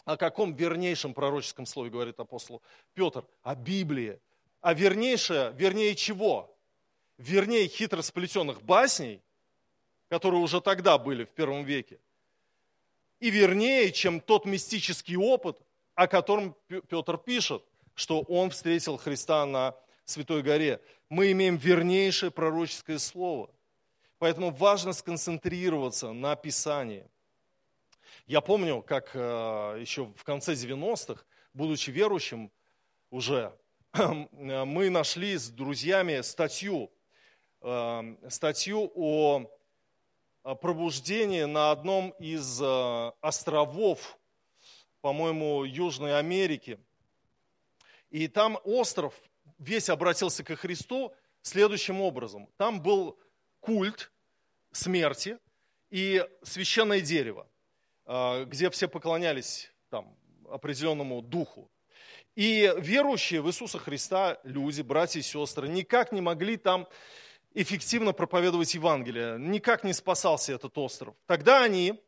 О 0.04 0.18
каком 0.18 0.54
вернейшем 0.54 1.14
пророческом 1.14 1.66
слове 1.66 1.92
говорит 1.92 2.20
апостол 2.20 2.62
Петр? 2.94 3.24
О 3.44 3.56
Библии. 3.56 4.20
А 4.60 4.74
вернейшее, 4.74 5.54
вернее 5.56 5.96
чего? 5.96 6.54
Вернее 7.18 7.68
хитро 7.68 8.02
сплетенных 8.02 8.64
басней, 8.64 9.22
которые 10.12 10.42
уже 10.42 10.62
тогда 10.62 11.00
были 11.00 11.24
в 11.24 11.30
первом 11.30 11.64
веке. 11.64 11.98
И 13.20 13.32
вернее, 13.32 13.92
чем 13.92 14.20
тот 14.20 14.46
мистический 14.46 15.16
опыт, 15.16 15.58
о 15.96 16.06
котором 16.06 16.56
Петр 16.68 17.18
пишет, 17.18 17.64
что 17.96 18.22
он 18.22 18.52
встретил 18.52 18.98
Христа 18.98 19.46
на 19.48 19.74
Святой 20.06 20.44
горе. 20.44 20.80
Мы 21.10 21.32
имеем 21.32 21.56
вернейшее 21.58 22.30
пророческое 22.30 23.00
слово– 23.00 23.50
Поэтому 24.22 24.52
важно 24.52 24.94
сконцентрироваться 24.94 26.12
на 26.14 26.36
Писании. 26.36 27.08
Я 28.28 28.40
помню, 28.42 28.84
как 28.84 29.10
э, 29.16 29.78
еще 29.82 30.14
в 30.16 30.24
конце 30.24 30.54
90-х, 30.54 31.24
будучи 31.56 31.90
верующим 31.90 32.52
уже, 33.10 33.52
мы 34.32 34.92
нашли 34.92 35.36
с 35.36 35.50
друзьями 35.50 36.22
статью, 36.22 36.92
э, 37.62 38.16
статью 38.30 38.92
о 38.94 39.50
пробуждении 40.44 41.44
на 41.44 41.72
одном 41.72 42.12
из 42.20 42.62
э, 42.62 43.12
островов, 43.22 44.18
по-моему, 45.02 45.64
Южной 45.64 46.18
Америки. 46.18 46.80
И 48.10 48.28
там 48.28 48.60
остров 48.64 49.14
весь 49.58 49.90
обратился 49.90 50.44
ко 50.44 50.56
Христу 50.56 51.14
следующим 51.42 52.02
образом. 52.02 52.50
Там 52.58 52.82
был 52.82 53.20
культ 53.60 54.12
смерти 54.72 55.38
и 55.90 56.26
священное 56.44 57.02
дерево, 57.02 57.48
а, 58.06 58.46
где 58.46 58.70
все 58.70 58.88
поклонялись 58.88 59.72
там, 59.90 60.16
определенному 60.50 61.22
духу. 61.22 61.70
И 62.36 62.74
верующие 62.78 63.42
в 63.42 63.48
Иисуса 63.48 63.78
Христа 63.78 64.40
люди, 64.44 64.82
братья 64.82 65.20
и 65.20 65.24
сестры, 65.24 65.68
никак 65.68 66.12
не 66.12 66.22
могли 66.22 66.58
там 66.58 66.88
эффективно 67.54 68.14
проповедовать 68.14 68.74
Евангелие, 68.74 69.38
никак 69.40 69.84
не 69.84 69.94
спасался 69.94 70.54
этот 70.54 70.78
остров. 70.78 71.16
Тогда 71.26 71.64
они 71.64 72.02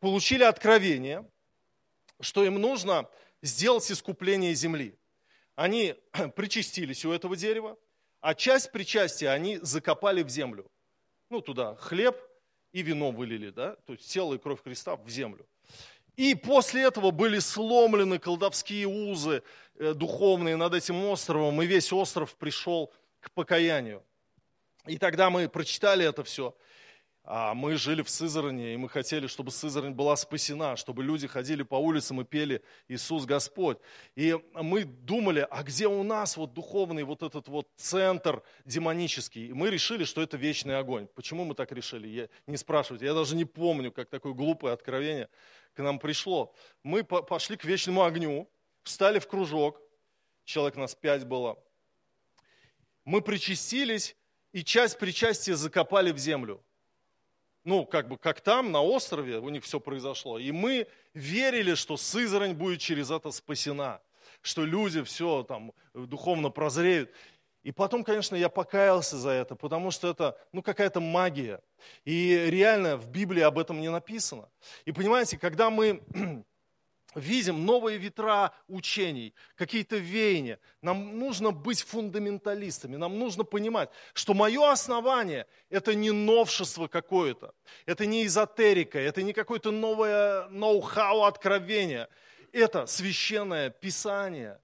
получили 0.00 0.44
откровение, 0.44 1.28
что 2.20 2.44
им 2.44 2.60
нужно 2.60 3.08
сделать 3.42 3.90
искупление 3.90 4.54
земли. 4.54 4.96
Они 5.54 5.94
причастились 6.36 7.04
у 7.04 7.12
этого 7.12 7.36
дерева, 7.36 7.76
а 8.20 8.34
часть 8.34 8.72
причастия 8.72 9.30
они 9.30 9.58
закопали 9.62 10.22
в 10.22 10.28
землю 10.28 10.70
ну, 11.34 11.40
туда 11.40 11.74
хлеб 11.76 12.16
и 12.72 12.82
вино 12.82 13.10
вылили, 13.10 13.50
да, 13.50 13.76
то 13.86 13.92
есть 13.92 14.10
тело 14.10 14.34
и 14.34 14.38
кровь 14.38 14.62
Христа 14.62 14.96
в 14.96 15.08
землю. 15.08 15.46
И 16.16 16.34
после 16.36 16.82
этого 16.82 17.10
были 17.10 17.40
сломлены 17.40 18.20
колдовские 18.20 18.86
узы 18.86 19.42
э, 19.74 19.94
духовные 19.94 20.56
над 20.56 20.74
этим 20.74 21.04
островом, 21.06 21.60
и 21.60 21.66
весь 21.66 21.92
остров 21.92 22.36
пришел 22.36 22.92
к 23.20 23.32
покаянию. 23.32 24.02
И 24.86 24.98
тогда 24.98 25.30
мы 25.30 25.48
прочитали 25.48 26.06
это 26.06 26.22
все, 26.24 26.54
а 27.26 27.54
мы 27.54 27.76
жили 27.76 28.02
в 28.02 28.10
Сызране, 28.10 28.74
и 28.74 28.76
мы 28.76 28.90
хотели, 28.90 29.28
чтобы 29.28 29.50
Сызрань 29.50 29.92
была 29.92 30.14
спасена, 30.14 30.76
чтобы 30.76 31.02
люди 31.02 31.26
ходили 31.26 31.62
по 31.62 31.76
улицам 31.76 32.20
и 32.20 32.24
пели 32.24 32.62
«Иисус 32.86 33.24
Господь». 33.24 33.78
И 34.14 34.38
мы 34.52 34.84
думали, 34.84 35.46
а 35.50 35.62
где 35.62 35.86
у 35.86 36.02
нас 36.02 36.36
вот 36.36 36.52
духовный 36.52 37.02
вот 37.02 37.22
этот 37.22 37.48
вот 37.48 37.66
центр 37.76 38.42
демонический? 38.66 39.46
И 39.46 39.52
мы 39.54 39.70
решили, 39.70 40.04
что 40.04 40.20
это 40.20 40.36
вечный 40.36 40.78
огонь. 40.78 41.08
Почему 41.14 41.46
мы 41.46 41.54
так 41.54 41.72
решили? 41.72 42.06
Я, 42.08 42.28
не 42.46 42.58
спрашивайте, 42.58 43.06
я 43.06 43.14
даже 43.14 43.34
не 43.36 43.46
помню, 43.46 43.90
как 43.90 44.10
такое 44.10 44.34
глупое 44.34 44.74
откровение 44.74 45.30
к 45.72 45.82
нам 45.82 45.98
пришло. 45.98 46.54
Мы 46.82 47.04
пошли 47.04 47.56
к 47.56 47.64
вечному 47.64 48.02
огню, 48.02 48.50
встали 48.82 49.18
в 49.18 49.26
кружок, 49.26 49.80
человек 50.44 50.76
нас 50.76 50.94
пять 50.94 51.24
было. 51.24 51.58
Мы 53.06 53.22
причастились, 53.22 54.14
и 54.54 54.64
часть 54.64 54.98
причастия 54.98 55.54
закопали 55.54 56.12
в 56.12 56.18
землю 56.18 56.64
ну, 57.64 57.86
как 57.86 58.08
бы, 58.08 58.18
как 58.18 58.40
там, 58.40 58.72
на 58.72 58.82
острове, 58.82 59.38
у 59.38 59.48
них 59.48 59.64
все 59.64 59.80
произошло. 59.80 60.38
И 60.38 60.52
мы 60.52 60.86
верили, 61.14 61.74
что 61.74 61.96
Сызрань 61.96 62.54
будет 62.54 62.80
через 62.80 63.10
это 63.10 63.30
спасена, 63.30 64.00
что 64.42 64.64
люди 64.64 65.02
все 65.02 65.42
там 65.42 65.72
духовно 65.94 66.50
прозреют. 66.50 67.10
И 67.62 67.72
потом, 67.72 68.04
конечно, 68.04 68.36
я 68.36 68.50
покаялся 68.50 69.16
за 69.16 69.30
это, 69.30 69.56
потому 69.56 69.90
что 69.90 70.08
это, 70.08 70.38
ну, 70.52 70.62
какая-то 70.62 71.00
магия. 71.00 71.62
И 72.04 72.34
реально 72.50 72.98
в 72.98 73.08
Библии 73.08 73.40
об 73.40 73.58
этом 73.58 73.80
не 73.80 73.90
написано. 73.90 74.50
И 74.84 74.92
понимаете, 74.92 75.38
когда 75.38 75.70
мы 75.70 76.02
видим 77.14 77.64
новые 77.64 77.98
ветра 77.98 78.52
учений, 78.68 79.34
какие-то 79.56 79.96
веяния. 79.96 80.58
Нам 80.82 81.18
нужно 81.18 81.50
быть 81.50 81.82
фундаменталистами, 81.82 82.96
нам 82.96 83.18
нужно 83.18 83.44
понимать, 83.44 83.90
что 84.12 84.34
мое 84.34 84.70
основание– 84.70 85.46
это 85.70 85.94
не 85.94 86.10
новшество 86.10 86.88
какое-то, 86.88 87.54
это 87.86 88.06
не 88.06 88.26
эзотерика, 88.26 88.98
это 88.98 89.22
не 89.22 89.32
какое-то 89.32 89.70
новое 89.70 90.48
ноу-хау 90.48 91.24
откровение. 91.24 92.08
Это 92.52 92.86
священное 92.86 93.70
писание, 93.70 94.60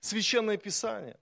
священное 0.00 0.56
писание. 0.56 1.18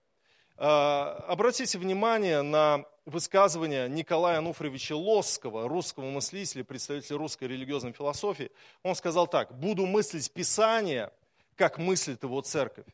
А, 0.55 1.25
обратите 1.27 1.79
внимание 1.79 2.43
на 2.43 2.85
высказывание 3.05 3.89
Николая 3.89 4.37
Ануфриевича 4.37 4.95
Лосского, 4.95 5.67
русского 5.67 6.09
мыслителя, 6.09 6.63
представителя 6.63 7.17
русской 7.17 7.45
религиозной 7.47 7.93
философии. 7.93 8.51
Он 8.83 8.95
сказал 8.95 9.27
так, 9.27 9.57
буду 9.57 9.85
мыслить 9.85 10.31
Писание, 10.31 11.11
как 11.55 11.77
мыслит 11.77 12.23
его 12.23 12.41
церковь. 12.41 12.87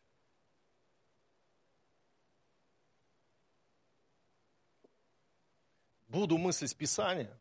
Буду 6.07 6.37
мыслить 6.37 6.75
Писание, 6.75 7.37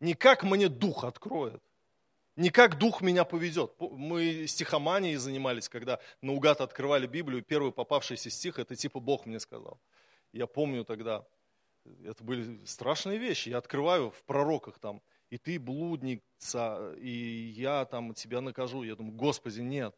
не 0.00 0.14
как 0.14 0.42
мне 0.42 0.68
дух 0.68 1.04
откроет, 1.04 1.62
не 2.36 2.48
как 2.48 2.78
дух 2.78 3.02
меня 3.02 3.24
поведет. 3.24 3.72
Мы 3.78 4.46
стихоманией 4.46 5.16
занимались, 5.16 5.68
когда 5.68 6.00
наугад 6.22 6.62
открывали 6.62 7.06
Библию, 7.06 7.42
первый 7.42 7.70
попавшийся 7.70 8.30
стих, 8.30 8.58
это 8.58 8.76
типа 8.76 8.98
Бог 8.98 9.26
мне 9.26 9.38
сказал. 9.38 9.78
Я 10.32 10.46
помню 10.46 10.84
тогда, 10.84 11.26
это 12.04 12.22
были 12.24 12.64
страшные 12.64 13.18
вещи. 13.18 13.48
Я 13.48 13.58
открываю 13.58 14.10
в 14.10 14.22
пророках 14.24 14.78
там, 14.78 15.02
и 15.30 15.38
ты 15.38 15.58
блудница, 15.58 16.94
и 16.98 17.52
я 17.56 17.84
там 17.84 18.14
тебя 18.14 18.40
накажу. 18.40 18.82
Я 18.82 18.96
думаю, 18.96 19.14
Господи, 19.14 19.60
нет, 19.60 19.94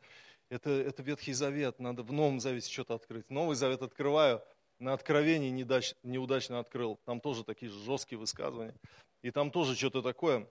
это, 0.48 0.70
это 0.70 1.02
Ветхий 1.02 1.32
Завет, 1.32 1.78
надо 1.78 2.02
в 2.02 2.12
Новом 2.12 2.40
Завете 2.40 2.70
что-то 2.70 2.94
открыть. 2.94 3.30
Новый 3.30 3.56
Завет 3.56 3.82
открываю, 3.82 4.42
на 4.80 4.94
Откровении 4.94 5.50
неудач, 5.50 5.94
неудачно 6.02 6.58
открыл, 6.58 6.98
там 7.04 7.20
тоже 7.20 7.44
такие 7.44 7.70
жесткие 7.70 8.18
высказывания, 8.18 8.74
и 9.22 9.30
там 9.30 9.50
тоже 9.50 9.76
что-то 9.76 10.02
такое, 10.02 10.48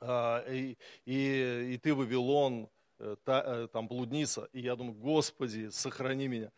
а, 0.00 0.44
и, 0.48 0.78
и, 1.04 1.72
и 1.74 1.78
ты 1.78 1.94
Вавилон, 1.94 2.70
э, 3.00 3.16
та, 3.24 3.42
э, 3.44 3.68
там 3.72 3.88
блудница, 3.88 4.48
и 4.52 4.60
я 4.60 4.76
думаю, 4.76 4.94
Господи, 4.94 5.68
сохрани 5.70 6.28
меня. 6.28 6.52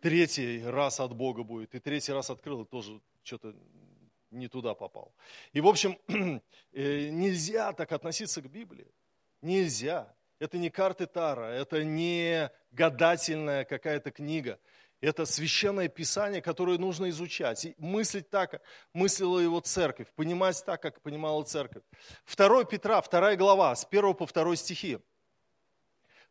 Третий 0.00 0.62
раз 0.64 1.00
от 1.00 1.14
Бога 1.14 1.44
будет, 1.44 1.74
и 1.74 1.78
третий 1.78 2.12
раз 2.12 2.28
открыл, 2.28 2.62
и 2.62 2.66
тоже 2.66 3.00
что-то 3.26 3.54
не 4.30 4.48
туда 4.48 4.74
попал. 4.74 5.14
И, 5.52 5.60
в 5.60 5.66
общем, 5.66 5.98
э, 6.72 7.08
нельзя 7.08 7.72
так 7.72 7.92
относиться 7.92 8.40
к 8.40 8.50
Библии. 8.50 8.86
Нельзя. 9.42 10.14
Это 10.38 10.58
не 10.58 10.70
карты 10.70 11.06
Тара, 11.06 11.46
это 11.46 11.82
не 11.82 12.50
гадательная 12.70 13.64
какая-то 13.64 14.10
книга. 14.10 14.58
Это 15.00 15.26
священное 15.26 15.88
писание, 15.88 16.40
которое 16.40 16.78
нужно 16.78 17.08
изучать. 17.10 17.64
И 17.64 17.74
мыслить 17.78 18.30
так, 18.30 18.50
как 18.50 18.62
мыслила 18.92 19.38
его 19.38 19.60
церковь, 19.60 20.08
понимать 20.14 20.62
так, 20.64 20.80
как 20.82 21.00
понимала 21.02 21.42
церковь. 21.44 21.82
2 22.34 22.64
Петра, 22.64 23.00
2 23.00 23.36
глава, 23.36 23.74
с 23.74 23.86
1 23.90 24.14
по 24.14 24.26
2 24.26 24.56
стихи. 24.56 24.98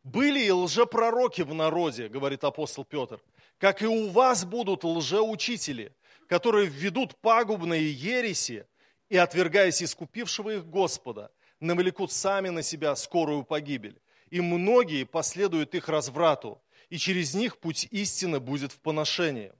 «Были 0.02 0.44
и 0.44 0.50
лжепророки 0.52 1.42
в 1.42 1.52
народе, 1.52 2.08
говорит 2.08 2.44
апостол 2.44 2.84
Петр, 2.84 3.20
как 3.58 3.82
и 3.82 3.86
у 3.86 4.08
вас 4.10 4.44
будут 4.44 4.84
лжеучители, 4.84 5.92
которые 6.28 6.66
введут 6.66 7.16
пагубные 7.16 7.90
ереси 7.90 8.66
и, 9.08 9.16
отвергаясь 9.16 9.82
искупившего 9.82 10.56
их 10.56 10.66
Господа, 10.66 11.30
навлекут 11.60 12.12
сами 12.12 12.48
на 12.48 12.62
себя 12.62 12.94
скорую 12.96 13.44
погибель. 13.44 14.00
И 14.30 14.40
многие 14.40 15.04
последуют 15.04 15.74
их 15.74 15.88
разврату, 15.88 16.60
и 16.90 16.98
через 16.98 17.34
них 17.34 17.58
путь 17.58 17.86
истины 17.90 18.40
будет 18.40 18.72
в 18.72 18.80
поношении. 18.80 19.52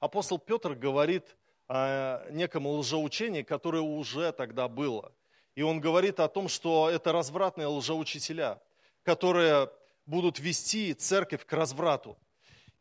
Апостол 0.00 0.38
Петр 0.38 0.74
говорит 0.74 1.36
о 1.68 2.28
неком 2.30 2.66
лжеучении, 2.66 3.42
которое 3.42 3.82
уже 3.82 4.32
тогда 4.32 4.68
было. 4.68 5.12
И 5.54 5.62
он 5.62 5.80
говорит 5.80 6.20
о 6.20 6.28
том, 6.28 6.48
что 6.48 6.90
это 6.90 7.12
развратные 7.12 7.68
лжеучителя, 7.68 8.60
которые 9.02 9.70
будут 10.04 10.38
вести 10.38 10.92
церковь 10.94 11.46
к 11.46 11.52
разврату. 11.52 12.18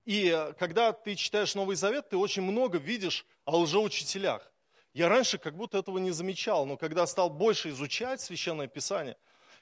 И 0.06 0.54
когда 0.60 0.92
ты 0.92 1.16
читаешь 1.16 1.56
Новый 1.56 1.76
Завет, 1.76 2.10
ты 2.10 2.18
очень 2.18 2.42
много 2.42 2.78
видишь 2.78 3.26
о 3.46 3.58
лжеучителях. 3.58 4.52
Я 4.94 5.10
раньше 5.10 5.38
как 5.38 5.56
будто 5.56 5.78
этого 5.78 5.98
не 5.98 6.12
замечал, 6.12 6.66
но 6.66 6.78
когда 6.78 7.08
стал 7.08 7.30
больше 7.30 7.70
изучать 7.70 8.22
Священное 8.22 8.68
Писание, 8.68 9.18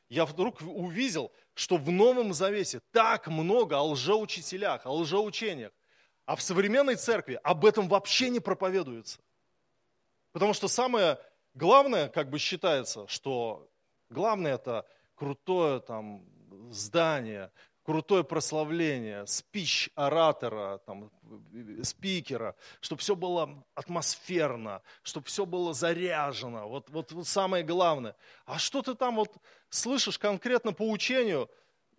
я 0.10 0.26
вдруг 0.26 0.62
увидел, 0.62 1.32
что 1.54 1.78
в 1.78 1.90
Новом 1.90 2.34
Завете 2.34 2.82
так 2.92 3.28
много 3.28 3.78
о 3.78 3.84
лжеучителях, 3.84 4.86
о 4.86 4.94
лжеучениях. 4.94 5.72
А 6.26 6.36
в 6.36 6.42
современной 6.42 6.96
церкви 6.96 7.40
об 7.44 7.66
этом 7.66 7.88
вообще 7.88 8.30
не 8.30 8.40
проповедуется. 8.40 9.20
Потому 10.34 10.54
что 10.54 10.68
самое 10.68 11.18
главное, 11.54 12.10
как 12.10 12.30
бы 12.30 12.40
считается, 12.40 13.08
что 13.08 13.70
главное 14.10 14.56
это 14.56 14.86
крутое 15.16 15.80
там 15.80 16.26
здание, 16.72 17.52
крутое 17.84 18.24
прославление, 18.24 19.26
спич 19.28 19.90
оратора, 19.96 20.80
там, 20.86 21.12
спикера, 21.84 22.56
чтобы 22.80 23.02
все 23.02 23.16
было 23.16 23.64
атмосферно, 23.76 24.82
чтобы 25.04 25.28
все 25.28 25.46
было 25.46 25.74
заряжено. 25.74 26.68
Вот, 26.68 26.90
вот, 26.90 27.12
вот 27.12 27.28
самое 27.28 27.64
главное. 27.64 28.16
А 28.46 28.60
что 28.60 28.82
ты 28.82 28.96
там 28.96 29.16
вот 29.16 29.36
слышишь 29.70 30.20
конкретно 30.20 30.74
по 30.74 30.90
учению? 30.90 31.50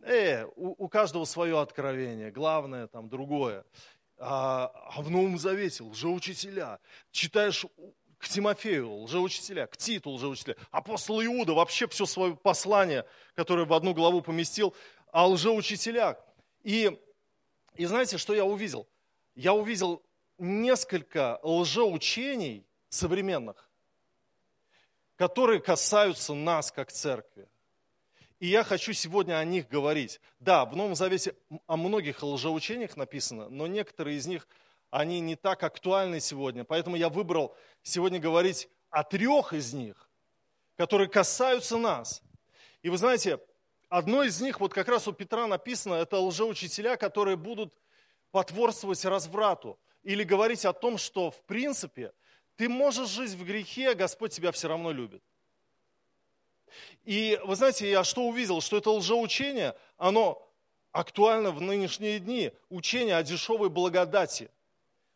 Э, 0.03 0.47
у, 0.57 0.85
у 0.85 0.88
каждого 0.88 1.25
свое 1.25 1.61
откровение, 1.61 2.31
главное 2.31 2.87
там 2.87 3.09
другое. 3.09 3.64
А, 4.18 4.71
а 4.97 5.03
в 5.03 5.11
Новом 5.11 5.38
Завете 5.38 5.83
лжеучителя. 5.83 6.79
Читаешь 7.11 7.66
к 8.23 8.29
Тимофею 8.29 9.03
лжеучителя, 9.03 9.66
к 9.66 9.77
Титу 9.77 10.11
лжеучителя. 10.11 10.57
Апостол 10.71 11.21
Иуда 11.25 11.55
вообще 11.55 11.88
все 11.88 12.07
свое 12.07 12.37
послание, 12.37 13.05
которое 13.35 13.66
в 13.66 13.73
одну 13.73 13.95
главу 13.95 14.23
поместил, 14.23 14.77
о 15.12 15.29
лжеучителях. 15.29 16.16
И, 16.64 16.98
и 17.75 17.85
знаете, 17.85 18.18
что 18.18 18.35
я 18.35 18.44
увидел? 18.44 18.88
Я 19.37 19.53
увидел 19.53 20.03
несколько 20.38 21.38
лжеучений 21.42 22.66
современных, 22.88 23.70
которые 25.16 25.61
касаются 25.61 26.35
нас 26.35 26.72
как 26.72 26.90
церкви. 26.90 27.48
И 28.40 28.48
я 28.48 28.64
хочу 28.64 28.92
сегодня 28.92 29.38
о 29.38 29.44
них 29.44 29.68
говорить. 29.68 30.20
Да, 30.40 30.64
в 30.64 30.75
Новом 30.75 30.96
Завете 30.96 31.37
о 31.68 31.77
многих 31.77 32.25
лжеучениях 32.25 32.96
написано, 32.96 33.48
но 33.48 33.68
некоторые 33.68 34.16
из 34.16 34.27
них, 34.27 34.48
они 34.90 35.20
не 35.20 35.37
так 35.37 35.62
актуальны 35.62 36.18
сегодня. 36.20 36.64
Поэтому 36.64 36.96
я 36.96 37.09
выбрал 37.09 37.55
сегодня 37.83 38.18
говорить 38.18 38.68
о 38.90 39.05
трех 39.05 39.53
из 39.53 39.72
них, 39.72 40.11
которые 40.77 41.09
касаются 41.09 41.79
нас. 41.79 42.22
И 42.83 42.88
вы 42.88 42.98
знаете, 42.98 43.38
Одно 43.92 44.22
из 44.22 44.40
них, 44.40 44.59
вот 44.59 44.72
как 44.72 44.88
раз 44.88 45.07
у 45.07 45.12
Петра 45.12 45.46
написано, 45.46 45.96
это 45.96 46.18
лжеучителя, 46.18 46.96
которые 46.96 47.37
будут 47.37 47.74
потворствовать 48.31 49.05
разврату 49.05 49.78
или 50.02 50.24
говорить 50.24 50.64
о 50.64 50.72
том, 50.72 50.96
что 50.96 51.31
в 51.31 51.42
принципе 51.42 52.14
ты 52.57 52.70
можешь 52.70 53.11
жить 53.11 53.33
в 53.33 53.44
грехе, 53.44 53.90
а 53.90 53.94
Господь 53.94 54.33
тебя 54.33 54.50
все 54.50 54.68
равно 54.68 54.92
любит. 54.92 55.22
И 57.05 57.38
вы 57.44 57.55
знаете, 57.55 57.90
я 57.90 58.02
что 58.02 58.22
увидел, 58.22 58.62
что 58.62 58.78
это 58.78 58.88
лжеучение, 58.88 59.76
оно 59.98 60.42
актуально 60.90 61.50
в 61.50 61.61
нынешние 61.61 62.18
дни. 62.18 62.50
Учение 62.70 63.16
о 63.18 63.22
дешевой 63.22 63.68
благодати. 63.68 64.50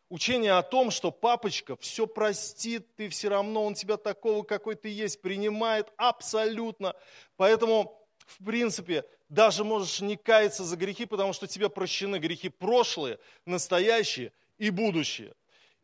Учение 0.07 0.51
о 0.51 0.61
том, 0.61 0.91
что 0.91 1.09
папочка 1.09 1.77
все 1.77 2.05
простит, 2.05 2.95
ты 2.95 3.09
все 3.09 3.29
равно, 3.29 3.65
он 3.65 3.73
тебя 3.73 3.97
такого, 3.97 4.43
какой 4.43 4.75
ты 4.75 4.89
есть, 4.89 5.19
принимает 5.19 5.91
абсолютно. 5.97 6.95
Поэтому 7.37 7.97
в 8.27 8.43
принципе, 8.43 9.05
даже 9.29 9.63
можешь 9.63 10.01
не 10.01 10.17
каяться 10.17 10.63
за 10.63 10.75
грехи, 10.75 11.05
потому 11.05 11.31
что 11.33 11.47
тебе 11.47 11.69
прощены 11.69 12.17
грехи 12.17 12.49
прошлые, 12.49 13.19
настоящие 13.45 14.33
и 14.57 14.69
будущие. 14.69 15.33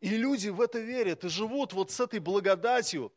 И 0.01 0.09
люди 0.09 0.49
в 0.49 0.59
это 0.59 0.79
верят 0.79 1.23
и 1.23 1.29
живут 1.29 1.71
вот 1.71 1.89
с 1.89 2.01
этой 2.01 2.19
благодатью 2.19 3.13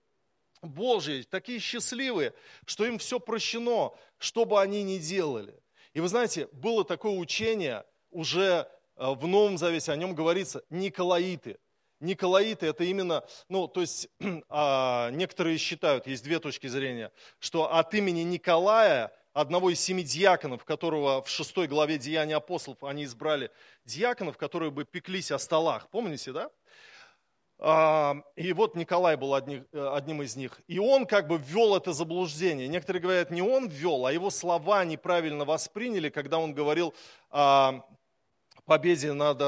Божьей, 0.63 1.25
такие 1.25 1.59
счастливые, 1.59 2.35
что 2.65 2.87
им 2.87 2.99
все 2.99 3.19
прощено, 3.19 3.91
что 4.19 4.45
бы 4.45 4.61
они 4.61 4.85
ни 4.85 4.99
делали. 4.99 5.55
И 5.93 6.01
вы 6.01 6.09
знаете, 6.09 6.49
было 6.53 6.85
такое 6.85 7.13
учение 7.13 7.85
уже 8.11 8.69
э, 8.97 9.15
в 9.15 9.27
Новом 9.27 9.59
Завете, 9.59 9.91
о 9.91 9.97
нем 9.97 10.15
говорится, 10.15 10.63
Николаиты. 10.71 11.59
Николаиты 12.01 12.67
это 12.67 12.85
именно, 12.85 13.25
ну, 13.49 13.69
то 13.69 13.81
есть 13.81 14.09
а, 14.49 15.11
некоторые 15.11 15.59
считают, 15.59 16.07
есть 16.07 16.25
две 16.25 16.39
точки 16.39 16.67
зрения, 16.67 17.13
что 17.39 17.73
от 17.73 17.95
имени 17.95 18.21
Николая, 18.21 19.13
одного 19.33 19.71
из 19.71 19.81
семи 19.81 20.03
диаконов, 20.03 20.65
которого 20.65 21.23
в 21.23 21.29
шестой 21.29 21.67
главе 21.67 21.99
Деяния 21.99 22.37
апостолов 22.37 22.83
они 22.85 23.05
избрали 23.05 23.51
диаконов, 23.85 24.37
которые 24.37 24.71
бы 24.71 24.85
пеклись 24.85 25.31
о 25.31 25.39
столах. 25.39 25.89
Помните, 25.91 26.33
да? 26.33 26.51
А, 27.59 28.17
и 28.35 28.53
вот 28.53 28.77
Николай 28.77 29.17
был 29.17 29.35
одних, 29.35 29.65
одним 29.73 30.23
из 30.23 30.37
них. 30.37 30.61
И 30.67 30.79
он 30.79 31.07
как 31.07 31.27
бы 31.27 31.39
ввел 31.39 31.75
это 31.77 31.93
заблуждение. 31.93 32.69
Некоторые 32.69 33.03
говорят, 33.03 33.31
не 33.31 33.41
он 33.41 33.69
ввел, 33.69 34.07
а 34.07 34.13
его 34.13 34.29
слова 34.31 34.85
неправильно 34.85 35.45
восприняли, 35.45 36.11
когда 36.11 36.39
он 36.39 36.53
говорил 36.53 36.95
о 37.31 37.83
победе 38.67 39.13
над 39.13 39.41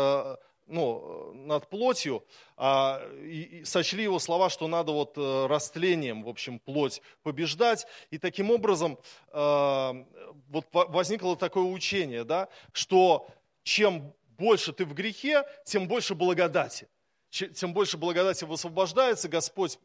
ну, 0.68 1.32
над 1.34 1.68
плотью, 1.68 2.24
а, 2.56 3.02
и, 3.22 3.60
и 3.60 3.64
сочли 3.64 4.02
его 4.02 4.18
слова, 4.18 4.50
что 4.50 4.68
надо 4.68 4.92
вот 4.92 5.16
э, 5.16 5.46
растлением, 5.46 6.22
в 6.22 6.28
общем, 6.28 6.58
плоть 6.58 7.02
побеждать. 7.22 7.86
И 8.10 8.18
таким 8.18 8.50
образом 8.50 8.98
а, 9.30 10.06
вот 10.48 10.66
возникло 10.72 11.36
такое 11.36 11.64
учение, 11.64 12.24
да, 12.24 12.48
что 12.72 13.28
чем 13.62 14.14
больше 14.38 14.72
ты 14.72 14.84
в 14.84 14.94
грехе, 14.94 15.44
тем 15.64 15.88
больше 15.88 16.14
благодати. 16.14 16.88
Тем 17.30 17.74
больше 17.74 17.98
благодати 17.98 18.44
высвобождается, 18.44 19.28
Господь 19.28 19.78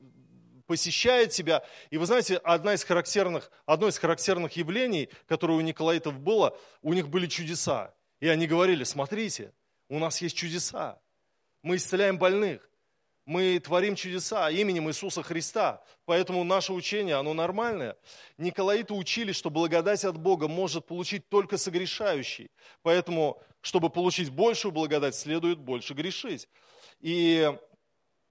посещает 0.65 1.32
тебя. 1.32 1.63
И 1.89 1.98
вы 1.98 2.06
знаете, 2.06 2.38
одна 2.38 2.74
из 2.74 2.84
характерных, 2.84 3.52
одно 3.65 3.88
из 3.89 3.98
характерных 3.98 4.54
явлений, 4.54 5.10
которое 5.28 5.54
у 5.58 5.62
Николаитов 5.62 6.19
было, 6.19 6.58
у 6.82 6.93
них 6.93 7.10
были 7.10 7.28
чудеса. 7.28 7.93
И 8.22 8.28
они 8.28 8.48
говорили, 8.48 8.86
смотрите, 8.86 9.52
у 9.93 9.99
нас 9.99 10.21
есть 10.23 10.36
чудеса. 10.36 10.99
Мы 11.62 11.75
исцеляем 11.75 12.17
больных. 12.17 12.67
Мы 13.25 13.60
творим 13.60 13.95
чудеса 13.95 14.49
именем 14.49 14.89
Иисуса 14.89 15.21
Христа. 15.21 15.84
Поэтому 16.06 16.43
наше 16.43 16.73
учение, 16.73 17.15
оно 17.15 17.36
нормальное. 17.36 17.95
Николаиты 18.39 18.95
учили, 18.95 19.34
что 19.34 19.51
благодать 19.51 20.03
от 20.03 20.17
Бога 20.17 20.47
может 20.47 20.88
получить 20.88 21.29
только 21.29 21.58
согрешающий. 21.58 22.49
Поэтому, 22.82 23.39
чтобы 23.62 23.91
получить 23.91 24.32
большую 24.32 24.71
благодать, 24.71 25.13
следует 25.13 25.60
больше 25.60 25.93
грешить. 25.93 26.49
И 26.99 27.56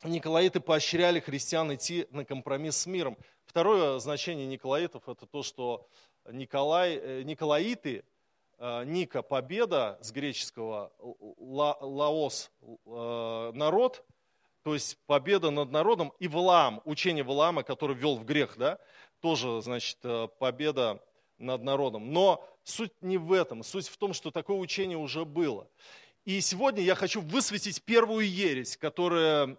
Николаиты 0.03 0.59
поощряли 0.59 1.21
христиан 1.21 1.73
идти 1.73 2.09
на 2.11 2.25
компромисс 2.25 2.77
с 2.79 2.87
миром. 2.87 3.17
Второе 3.45 4.01
значение 4.01 4.47
Николаитов– 4.47 5.05
это 5.09 5.27
то, 5.27 5.45
что 5.45 5.87
Николай, 6.29 6.97
э, 6.97 7.23
Николаиты, 7.23 8.03
Ника– 8.85 9.23
победа 9.25 9.99
с 10.01 10.13
греческого, 10.13 10.93
ла, 11.39 11.77
лаос– 11.81 12.53
народ, 12.87 14.05
то 14.63 14.75
есть 14.75 14.99
победа 15.07 15.51
над 15.51 15.73
народом, 15.73 16.13
и 16.21 16.29
Валаам, 16.29 16.81
учение 16.85 17.25
Валаама, 17.25 17.65
который 17.65 17.97
ввел 17.97 18.17
в 18.17 18.25
грех, 18.25 18.57
да, 18.57 18.79
тоже, 19.21 19.61
значит, 19.63 19.99
победа 20.39 21.03
над 21.39 21.63
народом. 21.65 22.13
Но 22.13 22.49
суть 22.63 22.93
не 23.01 23.19
в 23.19 23.33
этом, 23.33 23.65
суть 23.65 23.89
в 23.89 23.97
том, 23.97 24.13
что 24.13 24.31
такое 24.31 24.57
учение 24.57 24.97
уже 24.97 25.25
было. 25.25 25.67
И 26.25 26.41
сегодня 26.41 26.85
я 26.85 26.95
хочу 26.95 27.21
высветить 27.21 27.83
первую 27.83 28.31
ересь, 28.31 28.77
которая 28.77 29.57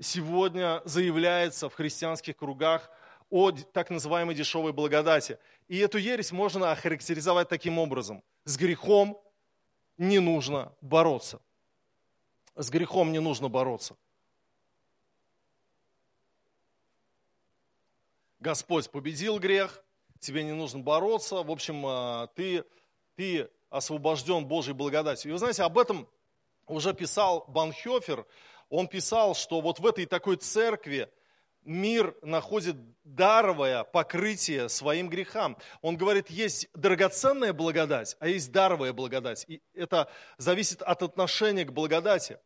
сегодня 0.00 0.80
заявляется 0.86 1.68
в 1.68 1.74
христианских 1.74 2.38
кругах 2.38 2.90
о 3.28 3.50
так 3.52 3.90
называемой 3.90 4.34
дешевой 4.34 4.72
благодати. 4.72 5.38
И 5.68 5.76
эту 5.76 5.98
ересь 5.98 6.32
можно 6.32 6.72
охарактеризовать 6.72 7.50
таким 7.50 7.78
образом. 7.78 8.24
С 8.44 8.56
грехом 8.56 9.20
не 9.98 10.18
нужно 10.18 10.72
бороться. 10.80 11.40
С 12.56 12.70
грехом 12.70 13.12
не 13.12 13.20
нужно 13.20 13.48
бороться. 13.48 13.96
Господь 18.40 18.90
победил 18.90 19.38
грех, 19.38 19.84
тебе 20.18 20.42
не 20.42 20.52
нужно 20.52 20.80
бороться. 20.80 21.42
В 21.42 21.50
общем, 21.50 21.84
а, 21.86 22.28
ты, 22.28 22.64
ты 23.14 23.50
освобожден 23.68 24.46
Божьей 24.46 24.72
благодатью. 24.72 25.30
И 25.30 25.32
вы 25.32 25.38
знаете, 25.38 25.62
об 25.62 25.78
этом 25.78 26.08
уже 26.66 26.94
писал 26.94 27.44
Банхёфер. 27.48 28.26
Он 28.70 28.88
писал, 28.88 29.34
что 29.34 29.60
вот 29.60 29.78
в 29.78 29.86
этой 29.86 30.06
такой 30.06 30.36
церкви 30.36 31.12
мир 31.64 32.16
находит 32.22 32.76
даровое 33.04 33.84
покрытие 33.84 34.68
своим 34.68 35.08
грехам. 35.08 35.56
Он 35.82 35.96
говорит, 35.96 36.30
есть 36.30 36.68
драгоценная 36.74 37.52
благодать, 37.52 38.16
а 38.20 38.28
есть 38.28 38.52
даровая 38.52 38.92
благодать. 38.92 39.44
И 39.48 39.62
это 39.74 40.08
зависит 40.38 40.82
от 40.82 41.02
отношения 41.02 41.64
к 41.64 41.72
благодати. 41.72 42.38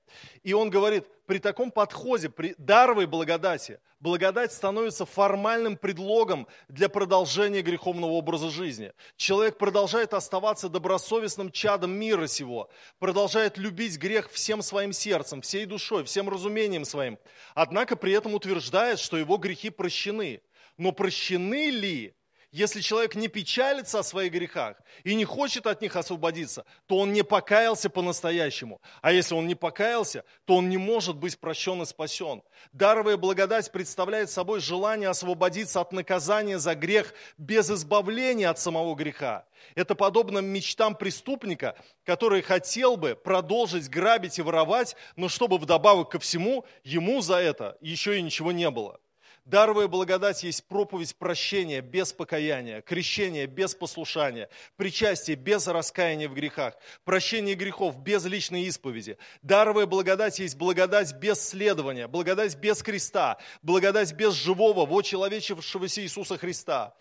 И 0.43 0.53
он 0.53 0.71
говорит, 0.71 1.07
при 1.27 1.39
таком 1.39 1.71
подходе, 1.71 2.29
при 2.29 2.55
даровой 2.59 3.07
благодати, 3.07 3.81
благодать 4.05 4.53
становится 4.53 5.07
формальным 5.07 5.79
предлогом 5.79 6.47
для 6.69 6.91
продолжения 6.91 7.63
греховного 7.63 8.11
образа 8.11 8.51
жизни. 8.51 8.93
Человек 9.17 9.57
продолжает 9.57 10.13
оставаться 10.13 10.69
добросовестным 10.69 11.51
чадом 11.51 11.93
мира 11.93 12.27
сего, 12.27 12.69
продолжает 12.99 13.57
любить 13.57 13.97
грех 13.97 14.31
всем 14.31 14.61
своим 14.61 14.93
сердцем, 14.93 15.41
всей 15.41 15.65
душой, 15.65 16.05
всем 16.05 16.29
разумением 16.29 16.85
своим. 16.85 17.19
Однако 17.55 17.97
при 17.97 18.13
этом 18.13 18.35
утверждает, 18.35 18.99
что 18.99 19.17
его 19.17 19.39
грехи 19.39 19.71
прощены. 19.71 20.43
Но 20.77 20.93
прощены 20.93 21.71
ли 21.71 22.15
если 22.55 22.83
человек 22.83 23.17
не 23.17 23.27
печалится 23.27 23.99
о 23.99 24.05
своих 24.05 24.31
грехах 24.31 24.77
и 25.03 25.17
не 25.17 25.25
хочет 25.25 25.67
от 25.67 25.83
них 25.83 25.97
освободиться, 25.97 26.65
то 26.87 26.99
он 26.99 27.13
не 27.13 27.25
покаялся 27.25 27.91
по-настоящему. 27.91 28.81
А 29.03 29.11
если 29.11 29.35
он 29.35 29.49
не 29.49 29.57
покаялся, 29.57 30.25
то 30.45 30.55
он 30.55 30.69
не 30.69 30.77
может 30.77 31.17
быть 31.17 31.37
прощен 31.37 31.83
и 31.83 31.85
спасен. 31.85 32.45
Даровая 32.73 33.17
благодать 33.17 33.73
представляет 33.73 34.31
собой 34.31 34.61
желание 34.61 35.09
освободиться 35.09 35.81
от 35.81 35.91
наказания 35.91 36.61
за 36.61 36.77
грех 36.77 37.13
без 37.39 37.69
избавления 37.73 38.51
от 38.51 38.61
самого 38.61 38.95
греха. 38.95 39.47
Это 39.75 39.97
подобно 39.97 40.39
мечтам 40.39 40.95
преступника, 40.95 41.75
который 42.05 42.41
хотел 42.41 42.97
бы 42.97 43.17
продолжить 43.17 43.91
грабить 43.91 44.39
и 44.39 44.43
воровать, 44.43 44.95
но 45.17 45.29
чтобы 45.29 45.59
вдобавок 45.59 46.13
ко 46.13 46.21
всему 46.21 46.65
ему 46.85 47.21
за 47.21 47.39
это 47.39 47.77
еще 47.81 48.17
и 48.17 48.23
ничего 48.23 48.53
не 48.53 48.71
было. 48.71 49.01
Даровая 49.45 49.89
благодать 49.89 50.43
есть 50.43 50.65
проповедь 50.65 51.15
прощения 51.17 51.83
без 51.83 52.15
покаяния, 52.15 52.81
крещение 52.81 53.47
без 53.47 53.75
послушания, 53.75 54.49
причастие 54.77 55.37
без 55.37 55.67
раскаяния 55.67 56.31
в 56.31 56.35
грехах, 56.35 56.75
прощение 57.05 57.55
грехов 57.55 57.99
без 57.99 58.25
личной 58.25 58.63
исповеди. 58.63 59.19
Даровая 59.43 59.85
благодать 59.85 60.39
есть 60.39 60.57
благодать 60.57 61.15
без 61.17 61.47
следования, 61.47 62.09
благодать 62.09 62.57
без 62.57 62.83
креста, 62.83 63.37
благодать 63.61 64.15
без 64.15 64.33
живого, 64.33 64.87
вочеловечившегося 64.87 66.01
Иисуса 66.01 66.39
Христа. 66.39 66.95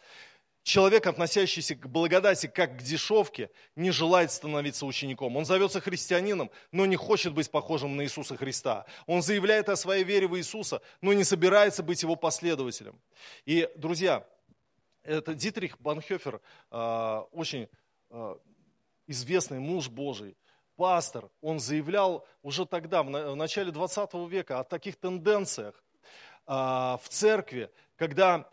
Человек, 0.63 1.07
относящийся 1.07 1.75
к 1.75 1.89
благодати 1.89 2.47
как 2.47 2.79
к 2.79 2.81
дешевке, 2.81 3.49
не 3.75 3.91
желает 3.91 4.31
становиться 4.31 4.85
учеником. 4.85 5.35
Он 5.35 5.45
зовется 5.45 5.81
христианином, 5.81 6.49
но 6.71 6.85
не 6.85 6.95
хочет 6.95 7.33
быть 7.33 7.51
похожим 7.51 7.97
на 7.97 8.03
Иисуса 8.03 8.37
Христа. 8.37 8.85
Он 9.05 9.21
заявляет 9.21 9.67
о 9.67 9.75
своей 9.75 10.05
вере 10.05 10.25
в 10.25 10.37
Иисуса, 10.37 10.81
но 11.01 11.11
не 11.11 11.25
собирается 11.25 11.83
быть 11.83 12.01
его 12.01 12.15
последователем. 12.15 12.97
И, 13.45 13.69
друзья, 13.75 14.25
это 15.03 15.33
Дитрих 15.33 15.79
Банхёфер, 15.81 16.39
а, 16.71 17.27
очень 17.33 17.67
а, 18.09 18.39
известный 19.05 19.59
муж 19.59 19.89
Божий, 19.89 20.37
пастор, 20.77 21.29
он 21.41 21.59
заявлял 21.59 22.25
уже 22.41 22.65
тогда, 22.65 23.03
в 23.03 23.35
начале 23.35 23.71
20 23.71 24.13
века, 24.29 24.59
о 24.59 24.63
таких 24.63 24.95
тенденциях 24.95 25.83
а, 26.45 26.99
в 27.03 27.09
церкви, 27.09 27.69
когда 27.97 28.49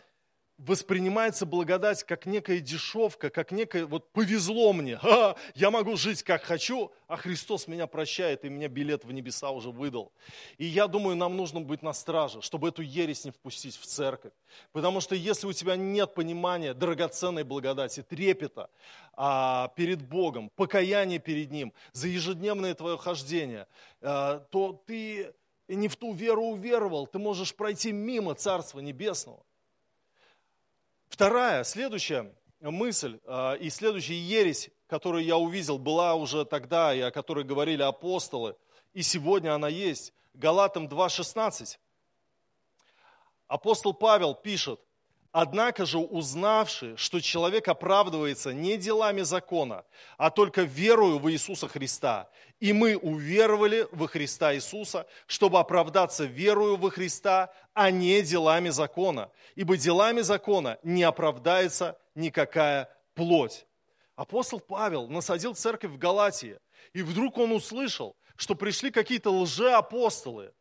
воспринимается 0.67 1.47
благодать 1.47 2.05
как 2.05 2.27
некая 2.27 2.61
дешевка, 2.61 3.31
как 3.31 3.51
некое, 3.51 3.87
вот 3.87 4.13
повезло 4.13 4.73
мне, 4.73 4.99
а, 5.03 5.37
я 5.55 5.71
могу 5.71 5.97
жить 5.97 6.23
как 6.23 6.43
хочу, 6.43 6.93
а 7.07 7.17
Христос 7.17 7.67
меня 7.67 7.87
прощает, 7.87 8.45
и 8.45 8.51
мне 8.51 8.69
билет 8.69 9.05
в 9.05 9.13
небеса 9.13 9.51
уже 9.51 9.71
выдал. 9.71 10.13
И 10.59 10.67
я 10.67 10.87
думаю, 10.87 11.17
нам 11.17 11.37
нужно 11.37 11.61
быть 11.61 11.83
на 11.83 11.93
страже, 11.93 12.43
чтобы 12.43 12.69
эту 12.69 12.83
ересь 12.83 13.25
не 13.25 13.31
впустить 13.31 13.77
в 13.77 13.87
церковь. 13.87 14.33
Потому 14.73 15.01
что 15.01 15.15
если 15.15 15.47
у 15.47 15.53
тебя 15.53 15.77
нет 15.77 16.15
понимания 16.15 16.75
драгоценной 16.75 17.45
благодати, 17.45 18.03
трепета 18.03 18.69
а, 19.15 19.73
перед 19.77 20.03
Богом, 20.03 20.51
покаяния 20.57 21.19
перед 21.19 21.51
Ним, 21.51 21.73
за 21.93 22.09
ежедневное 22.09 22.75
твое 22.75 22.99
хождение, 22.99 23.67
а, 24.03 24.41
то 24.51 24.83
ты 24.87 25.33
не 25.69 25.89
в 25.89 25.97
ту 25.97 26.13
веру 26.13 26.45
уверовал, 26.45 27.07
ты 27.07 27.19
можешь 27.19 27.55
пройти 27.55 27.93
мимо 27.93 28.35
Царства 28.35 28.81
Небесного. 28.81 29.43
Вторая, 31.11 31.65
следующая 31.65 32.33
мысль 32.61 33.19
а, 33.27 33.55
и 33.55 33.69
следующая 33.69 34.19
ересь, 34.19 34.71
которую 34.87 35.25
я 35.25 35.37
увидел, 35.37 35.77
была 35.77 36.15
уже 36.15 36.45
тогда, 36.45 36.95
и 36.95 37.01
о 37.01 37.11
которой 37.11 37.45
говорили 37.45 37.83
апостолы, 37.83 38.57
и 38.95 39.03
сегодня 39.03 39.55
она 39.55 39.69
есть. 39.69 40.15
Галатам 40.35 40.87
2.16. 40.87 41.79
Апостол 43.49 43.93
Павел 43.93 44.35
пишет, 44.35 44.81
Однако 45.33 45.87
же, 45.87 45.99
узнавши, 45.99 46.97
что 46.97 47.21
человек 47.21 47.69
оправдывается 47.69 48.53
не 48.53 48.77
делами 48.77 49.23
закона, 49.23 49.85
а 50.19 50.31
только 50.31 50.63
верою 50.63 51.21
в 51.21 51.31
Иисуса 51.31 51.69
Христа, 51.69 52.29
и 52.59 52.73
мы 52.73 52.97
уверовали 52.97 53.87
во 53.93 54.09
Христа 54.09 54.53
Иисуса, 54.55 55.07
чтобы 55.27 55.61
оправдаться 55.61 56.25
верою 56.25 56.77
во 56.77 56.91
Христа, 56.91 57.53
а 57.75 57.93
не 57.93 58.23
делами 58.23 58.71
закона. 58.71 59.31
Ибо 59.55 59.77
делами 59.77 60.21
закона 60.23 60.79
не 60.83 61.05
оправдается 61.05 61.97
никакая 62.17 62.89
плоть. 63.15 63.67
Апостол 64.17 64.59
Павел 64.59 65.09
насадил 65.09 65.55
церковь 65.55 65.93
в 65.93 65.99
Галатии, 65.99 66.59
и 66.93 67.03
вдруг 67.03 67.39
он 67.39 67.53
услышал, 67.53 68.17
что 68.37 68.57
пришли 68.57 68.91
какие-то 68.91 69.31
лжеапостолы, 69.31 70.53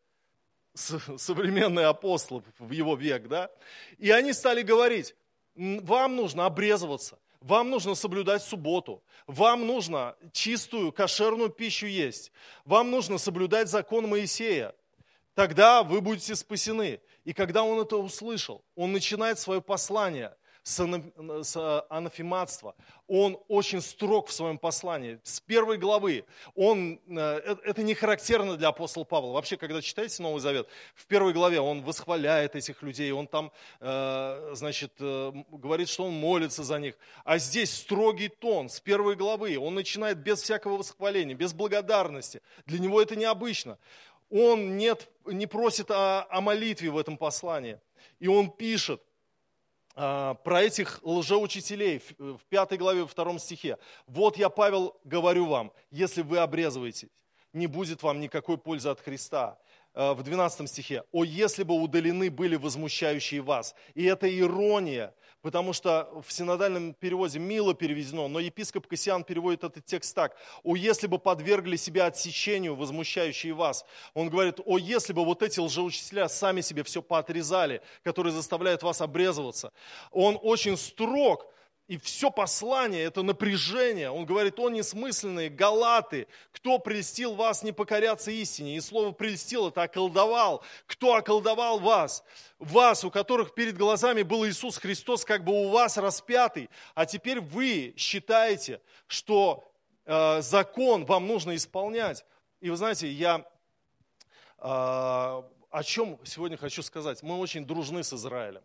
современные 0.74 1.88
апостолы 1.88 2.44
в 2.58 2.72
его 2.72 2.96
век, 2.96 3.28
да, 3.28 3.50
и 3.98 4.12
они 4.12 4.34
стали 4.34 4.62
говорить, 4.62 5.16
вам 5.56 6.16
нужно 6.16 6.46
обрезываться, 6.46 7.20
вам 7.42 7.70
нужно 7.70 7.96
соблюдать 7.96 8.44
субботу, 8.44 9.04
вам 9.28 9.66
нужно 9.66 10.16
чистую 10.32 10.92
кошерную 10.92 11.50
пищу 11.50 11.88
есть, 11.88 12.32
вам 12.66 12.92
нужно 12.92 13.18
соблюдать 13.18 13.70
закон 13.70 14.08
Моисея, 14.08 14.76
тогда 15.34 15.84
вы 15.84 16.02
будете 16.02 16.36
спасены. 16.36 17.02
И 17.26 17.34
когда 17.34 17.64
он 17.64 17.80
это 17.80 17.98
услышал, 17.98 18.64
он 18.76 18.92
начинает 18.92 19.40
свое 19.40 19.62
послание 19.62 20.36
с 20.64 21.86
анафематства. 21.90 22.76
Он 23.08 23.40
очень 23.48 23.82
строг 23.82 24.28
в 24.28 24.34
своем 24.34 24.58
послании. 24.58 25.20
С 25.24 25.40
первой 25.40 25.78
главы. 25.78 26.26
Он, 26.56 27.00
э, 27.08 27.18
э, 27.18 27.56
это 27.64 27.82
не 27.82 27.96
характерно 27.96 28.56
для 28.56 28.68
апостола 28.68 29.04
Павла. 29.04 29.34
Вообще, 29.34 29.58
когда 29.58 29.82
читаете 29.82 30.22
Новый 30.22 30.42
Завет, 30.42 30.68
в 30.94 31.06
первой 31.08 31.34
главе 31.34 31.60
он 31.60 31.82
восхваляет 31.82 32.56
этих 32.56 32.84
людей, 32.84 33.12
он 33.12 33.28
там, 33.28 33.52
э, 33.80 34.52
значит, 34.54 34.94
говорит, 35.00 35.90
что 35.90 36.06
он 36.06 36.14
молится 36.14 36.64
за 36.64 36.80
них. 36.80 36.96
А 37.24 37.38
здесь 37.38 37.74
строгий 37.74 38.30
тон 38.30 38.70
с 38.70 38.80
первой 38.80 39.16
главы. 39.16 39.58
Он 39.58 39.74
начинает 39.76 40.20
без 40.20 40.42
всякого 40.42 40.78
восхваления, 40.78 41.36
без 41.36 41.54
благодарности. 41.54 42.42
Для 42.66 42.80
него 42.80 43.02
это 43.02 43.16
необычно. 43.16 43.78
Он 44.30 44.78
нет, 44.78 45.10
не 45.26 45.48
просит 45.48 45.90
о, 45.90 46.28
о 46.30 46.42
молитве 46.42 46.92
в 46.92 46.98
этом 46.98 47.18
послании. 47.18 47.80
И 48.20 48.28
он 48.28 48.52
пишет, 48.52 49.02
про 50.00 50.62
этих 50.62 51.00
лжеучителей 51.04 52.02
в 52.18 52.40
пятой 52.48 52.78
главе, 52.78 53.02
во 53.02 53.08
втором 53.08 53.38
стихе. 53.38 53.78
«Вот 54.08 54.38
я, 54.38 54.50
Павел, 54.50 54.98
говорю 55.04 55.46
вам, 55.48 55.74
если 55.92 56.22
вы 56.22 56.38
обрезываетесь, 56.38 57.10
не 57.52 57.68
будет 57.68 58.02
вам 58.04 58.20
никакой 58.22 58.58
пользы 58.58 58.90
от 58.90 59.02
Христа. 59.02 59.58
э, 59.96 60.14
в 60.14 60.24
12 60.24 60.70
стихе, 60.70 61.04
«О, 61.12 61.24
если 61.26 61.64
бы 61.64 61.74
удалены 61.74 62.30
были 62.30 62.56
возмущающие 62.56 63.42
вас». 63.42 63.76
И 63.96 64.06
это 64.06 64.28
ирония, 64.30 65.14
потому 65.42 65.74
что 65.74 66.22
в 66.26 66.32
синодальном 66.32 66.94
переводе 66.94 67.40
мило 67.40 67.74
переведено, 67.74 68.28
но 68.28 68.40
епископ 68.40 68.88
Кассиан 68.88 69.24
переводит 69.24 69.64
этот 69.64 69.86
текст 69.86 70.16
так. 70.16 70.36
«О, 70.64 70.76
если 70.76 71.08
бы 71.08 71.20
подвергли 71.20 71.76
себя 71.76 72.08
отсечению 72.08 72.76
возмущающие 72.76 73.54
вас». 73.54 73.86
Он 74.14 74.30
говорит, 74.30 74.60
«О, 74.66 74.78
если 74.78 75.14
бы 75.14 75.24
вот 75.24 75.44
эти 75.44 75.60
лжеучителя 75.60 76.28
сами 76.28 76.62
себе 76.62 76.84
все 76.84 77.02
поотрезали, 77.02 77.82
которые 78.04 78.34
заставляют 78.34 78.84
вас 78.84 79.02
обрезываться». 79.02 79.72
Он 80.12 80.38
очень 80.42 80.78
строг, 80.78 81.48
и 81.90 81.98
все 81.98 82.30
послание– 82.30 83.04
это 83.06 83.24
напряжение. 83.24 84.12
Он 84.12 84.24
говорит, 84.24 84.60
о 84.60 84.70
несмысленные 84.70 85.50
галаты, 85.50 86.28
кто 86.52 86.78
прельстил 86.78 87.34
вас 87.34 87.64
не 87.64 87.72
покоряться 87.72 88.30
истине? 88.30 88.78
И 88.78 88.80
слово 88.80 89.12
«прельстил»– 89.12 89.68
это 89.70 89.82
околдовал. 89.82 90.64
Кто 90.86 91.16
околдовал 91.16 91.80
вас? 91.80 92.24
Вас, 92.60 93.04
у 93.04 93.10
которых 93.10 93.56
перед 93.56 93.76
глазами 93.76 94.22
был 94.22 94.46
Иисус 94.46 94.78
Христос, 94.78 95.26
как 95.26 95.44
бы 95.44 95.52
у 95.52 95.70
вас 95.70 95.98
распятый. 95.98 96.70
А 96.94 97.08
теперь 97.08 97.42
вы 97.42 97.96
считаете, 97.98 98.82
что 99.08 99.68
э, 100.06 100.44
закон 100.44 101.06
вам 101.06 101.26
нужно 101.26 101.56
исполнять. 101.56 102.24
И 102.62 102.70
вы 102.70 102.78
знаете, 102.78 103.10
я 103.10 103.44
э, 104.60 104.62
о 104.62 105.84
чем 105.84 106.20
сегодня 106.24 106.56
хочу 106.56 106.84
сказать. 106.84 107.24
Мы 107.24 107.40
очень 107.40 107.66
дружны 107.66 108.04
с 108.04 108.14
Израилем. 108.14 108.62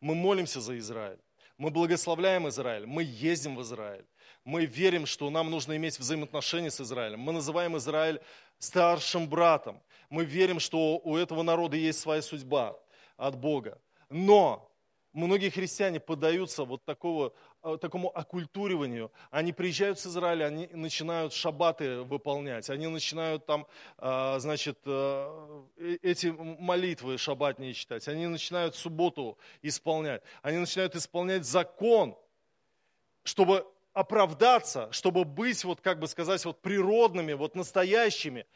Мы 0.00 0.14
молимся 0.14 0.60
за 0.60 0.78
Израиль. 0.78 1.18
Мы 1.58 1.70
благословляем 1.70 2.48
Израиль, 2.48 2.86
мы 2.86 3.02
ездим 3.02 3.56
в 3.56 3.62
Израиль. 3.62 4.06
Мы 4.44 4.64
верим, 4.64 5.06
что 5.06 5.28
нам 5.28 5.50
нужно 5.50 5.76
иметь 5.76 5.98
взаимоотношения 5.98 6.70
с 6.70 6.80
Израилем. 6.80 7.20
Мы 7.20 7.32
называем 7.32 7.76
Израиль 7.76 8.20
старшим 8.58 9.28
братом. 9.28 9.82
Мы 10.08 10.24
верим, 10.24 10.60
что 10.60 10.98
у 10.98 11.16
этого 11.16 11.42
народа 11.42 11.76
есть 11.76 11.98
своя 11.98 12.22
судьба 12.22 12.78
от 13.16 13.36
Бога. 13.36 13.80
Но 14.08 14.72
многие 15.12 15.50
христиане 15.50 15.98
поддаются 15.98 16.64
вот 16.64 16.84
такого 16.84 17.34
такому 17.76 18.08
оккультуриванию. 18.16 19.12
Они 19.30 19.52
приезжают 19.52 19.98
с 19.98 20.06
Израиля, 20.06 20.46
они 20.46 20.68
начинают 20.72 21.32
шаббаты 21.32 22.02
выполнять, 22.02 22.70
они 22.70 22.86
начинают 22.86 23.46
там, 23.46 23.66
э, 23.98 24.36
значит, 24.38 24.78
э, 24.86 25.62
эти 26.02 26.28
молитвы 26.28 27.18
шаббатные 27.18 27.74
читать, 27.74 28.08
они 28.08 28.26
начинают 28.26 28.74
субботу 28.74 29.38
исполнять, 29.62 30.22
они 30.42 30.58
начинают 30.58 30.96
исполнять 30.96 31.44
закон, 31.44 32.16
чтобы 33.24 33.66
оправдаться, 33.92 34.88
чтобы 34.92 35.24
быть, 35.24 35.64
вот 35.64 35.80
как 35.80 35.98
бы 35.98 36.06
сказать, 36.06 36.44
вот 36.44 36.60
природными, 36.62 37.32
вот 37.32 37.54
настоящими. 37.54 38.46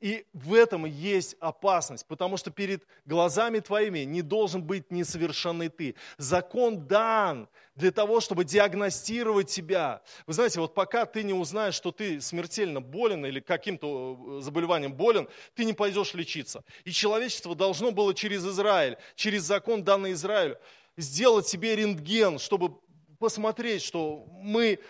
И 0.00 0.26
в 0.32 0.54
этом 0.54 0.84
есть 0.84 1.36
опасность, 1.40 2.06
потому 2.06 2.36
что 2.36 2.50
перед 2.50 2.84
глазами 3.04 3.60
твоими 3.60 4.00
не 4.00 4.22
должен 4.22 4.62
быть 4.62 4.90
несовершенный 4.90 5.68
ты. 5.68 5.94
Закон 6.18 6.86
дан 6.86 7.48
для 7.74 7.90
того, 7.90 8.20
чтобы 8.20 8.44
диагностировать 8.44 9.50
тебя. 9.50 10.02
Вы 10.26 10.34
знаете, 10.34 10.60
вот 10.60 10.74
пока 10.74 11.06
ты 11.06 11.22
не 11.22 11.32
узнаешь, 11.32 11.74
что 11.74 11.90
ты 11.90 12.20
смертельно 12.20 12.80
болен 12.80 13.24
или 13.24 13.40
каким-то 13.40 14.38
э, 14.38 14.40
заболеванием 14.42 14.92
болен, 14.92 15.28
ты 15.54 15.64
не 15.64 15.72
пойдешь 15.72 16.14
лечиться. 16.14 16.64
И 16.84 16.90
человечество 16.90 17.54
должно 17.54 17.92
было 17.92 18.14
через 18.14 18.44
Израиль, 18.46 18.98
через 19.14 19.42
закон, 19.42 19.84
данный 19.84 20.12
Израилю, 20.12 20.58
сделать 20.96 21.48
себе 21.48 21.76
рентген, 21.76 22.38
чтобы 22.38 22.78
посмотреть, 23.22 23.82
что 23.82 24.26
мы 24.32 24.80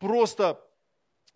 просто 0.00 0.60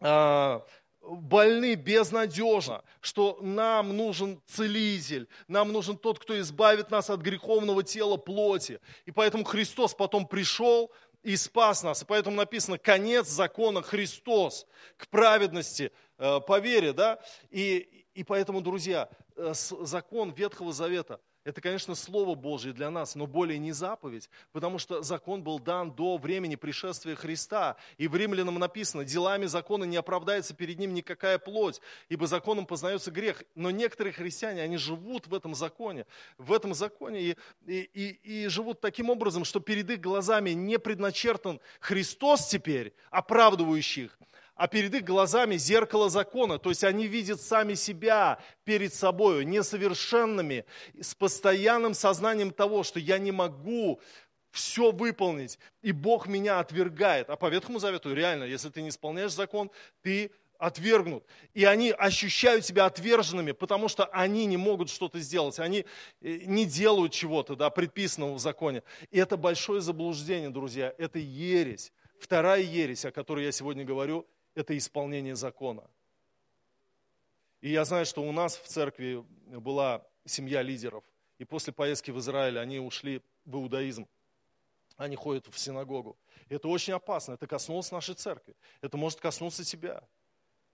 э, 0.01 0.61
больны 1.01 1.77
безнадежно, 1.77 2.83
что 3.01 3.39
нам 3.41 3.97
нужен 3.97 4.43
целитель, 4.49 5.29
нам 5.47 5.71
нужен 5.71 5.97
тот, 5.97 6.19
кто 6.19 6.37
избавит 6.41 6.91
нас 6.91 7.11
от 7.11 7.21
греховного 7.21 7.85
тела 7.85 8.17
плоти. 8.17 8.81
И 9.07 9.13
поэтому 9.13 9.45
Христос 9.45 9.95
потом 9.95 10.27
пришел 10.27 10.91
и 11.23 11.37
спас 11.37 11.85
нас. 11.85 12.03
И 12.03 12.07
поэтому 12.07 12.35
написано, 12.35 12.77
конец 12.77 13.29
закона 13.29 13.81
Христос 13.81 14.67
к 14.97 15.07
праведности 15.07 15.93
э, 16.19 16.41
по 16.41 16.59
вере. 16.59 16.93
Да? 16.93 17.21
И, 17.51 18.05
и 18.15 18.25
поэтому, 18.25 18.63
друзья, 18.63 19.09
э, 19.37 19.53
закон 19.55 20.33
Ветхого 20.33 20.73
Завета– 20.73 21.21
это, 21.45 21.61
конечно, 21.61 21.95
Слово 21.95 22.35
Божье 22.37 22.73
для 22.73 22.91
нас, 22.91 23.17
но 23.17 23.27
более 23.27 23.59
не 23.59 23.73
заповедь, 23.73 24.31
потому 24.53 24.79
что 24.79 25.03
закон 25.03 25.43
был 25.43 25.59
дан 25.59 25.91
до 25.91 26.17
времени 26.17 26.55
пришествия 26.55 27.17
Христа. 27.17 27.77
И 27.99 28.07
в 28.07 28.15
Римлянам 28.15 28.59
написано, 28.59 29.05
делами 29.05 29.47
закона 29.47 29.85
не 29.85 29.97
оправдается 29.97 30.55
перед 30.55 30.79
ним 30.79 30.95
никакая 30.95 31.39
плоть, 31.39 31.81
ибо 32.09 32.27
законом 32.27 32.65
познается 32.65 33.11
грех. 33.11 33.43
Но 33.57 33.71
некоторые 33.71 34.13
христиане, 34.13 34.63
они 34.63 34.77
живут 34.77 35.27
в 35.27 35.35
этом 35.35 35.55
законе, 35.55 36.07
в 36.39 36.53
этом 36.53 36.75
законе 36.75 37.21
и, 37.21 37.37
и, 37.67 37.91
и, 37.93 38.45
и 38.45 38.49
живут 38.49 38.81
таким 38.81 39.11
образом, 39.11 39.45
что 39.45 39.59
перед 39.59 39.91
их 39.91 40.01
глазами 40.01 40.51
не 40.51 40.79
предначертан 40.79 41.61
Христос 41.81 42.47
теперь, 42.47 42.95
оправдывающий 43.11 44.05
их, 44.05 44.19
а 44.63 44.69
перед 44.69 44.95
их 44.95 45.03
глазами 45.03 45.57
зеркало 45.57 46.09
закона. 46.09 46.57
То 46.57 46.71
есть 46.71 46.85
они 46.85 47.09
видят 47.09 47.41
сами 47.41 47.75
себя 47.75 48.39
перед 48.63 48.95
собой, 48.95 49.45
несовершенными, 49.45 50.67
с 51.01 51.17
постоянным 51.17 51.95
сознанием 51.95 52.53
того, 52.53 52.85
что 52.85 53.01
я 53.01 53.19
не 53.19 53.33
могу 53.33 54.01
все 54.53 54.93
выполнить, 54.93 55.59
и 55.81 55.91
Бог 55.91 56.29
меня 56.29 56.61
отвергает. 56.61 57.29
А 57.29 57.35
по 57.35 57.49
Ветхому 57.49 57.81
Завету 57.81 58.15
реально, 58.15 58.45
если 58.45 58.69
ты 58.69 58.83
не 58.83 58.91
исполняешь 58.91 59.33
закон, 59.33 59.69
ты 60.01 60.31
отвергнут. 60.59 61.25
И 61.55 61.65
они 61.65 61.91
ощущают 61.91 62.65
себя 62.65 62.87
отверженными, 62.87 63.51
потому 63.51 63.89
что 63.89 64.05
они 64.13 64.47
не 64.47 64.59
могут 64.59 64.91
что-то 64.91 65.19
сделать, 65.19 65.59
они 65.59 65.87
э, 66.21 66.39
не 66.45 66.67
делают 66.67 67.13
чего-то, 67.13 67.57
да, 67.57 67.69
предписанного 67.69 68.35
в 68.35 68.39
законе. 68.39 68.85
И 69.11 69.19
это 69.19 69.37
большое 69.37 69.81
заблуждение, 69.81 70.51
друзья, 70.51 70.95
это 70.99 71.19
ересь. 71.19 71.91
Вторая 72.21 72.61
ересь, 72.61 73.05
о 73.05 73.11
которой 73.11 73.45
я 73.45 73.51
сегодня 73.51 73.85
говорю, 73.85 74.25
это 74.55 74.77
исполнение 74.77 75.35
закона. 75.35 75.85
И 77.61 77.71
я 77.71 77.85
знаю, 77.85 78.07
что 78.07 78.23
у 78.23 78.33
нас 78.33 78.57
в 78.57 78.67
церкви 78.67 79.25
была 79.47 80.05
семья 80.25 80.63
лидеров. 80.63 81.05
И 81.39 81.45
после 81.45 81.73
поездки 81.73 82.11
в 82.11 82.19
Израиль 82.19 82.59
они 82.59 82.79
ушли 82.79 83.23
в 83.45 83.57
иудаизм. 83.57 84.07
Они 84.97 85.17
ходят 85.17 85.47
в 85.47 85.59
синагогу. 85.59 86.17
Это 86.49 86.69
очень 86.69 86.93
опасно. 86.93 87.33
Это 87.33 87.47
коснулось 87.47 87.91
нашей 87.91 88.15
церкви. 88.15 88.55
Это 88.81 88.97
может 88.97 89.21
коснуться 89.21 89.65
тебя. 89.65 90.03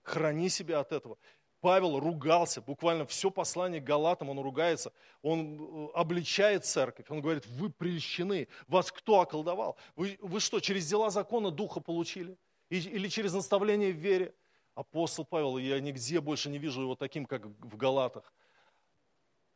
Храни 0.03 0.49
себя 0.49 0.79
от 0.79 0.91
этого. 0.91 1.17
Павел 1.61 1.99
ругался, 1.99 2.61
буквально 2.61 3.05
все 3.05 3.29
послание 3.31 3.81
Галатам 3.81 4.29
он 4.29 4.39
ругается, 4.39 4.93
он 5.21 5.59
э, 5.59 5.87
обличает 5.93 6.65
церковь, 6.65 7.07
он 7.09 7.19
говорит, 7.19 7.45
вы 7.47 7.69
прельщены, 7.69 8.47
вас 8.67 8.91
кто 8.93 9.19
околдовал? 9.19 9.75
Вы, 9.97 10.17
вы 10.21 10.39
что, 10.39 10.61
через 10.61 10.87
дела 10.87 11.09
закона 11.09 11.51
Духа 11.51 11.81
получили? 11.81 12.37
Или 12.69 13.07
через 13.07 13.33
наставление 13.33 13.91
в 13.91 13.97
вере. 13.97 14.33
Апостол 14.75 15.25
Павел, 15.25 15.57
я 15.57 15.79
нигде 15.79 16.21
больше 16.21 16.49
не 16.49 16.57
вижу 16.57 16.81
его 16.81 16.95
таким, 16.95 17.25
как 17.25 17.45
в 17.45 17.75
Галатах. 17.75 18.33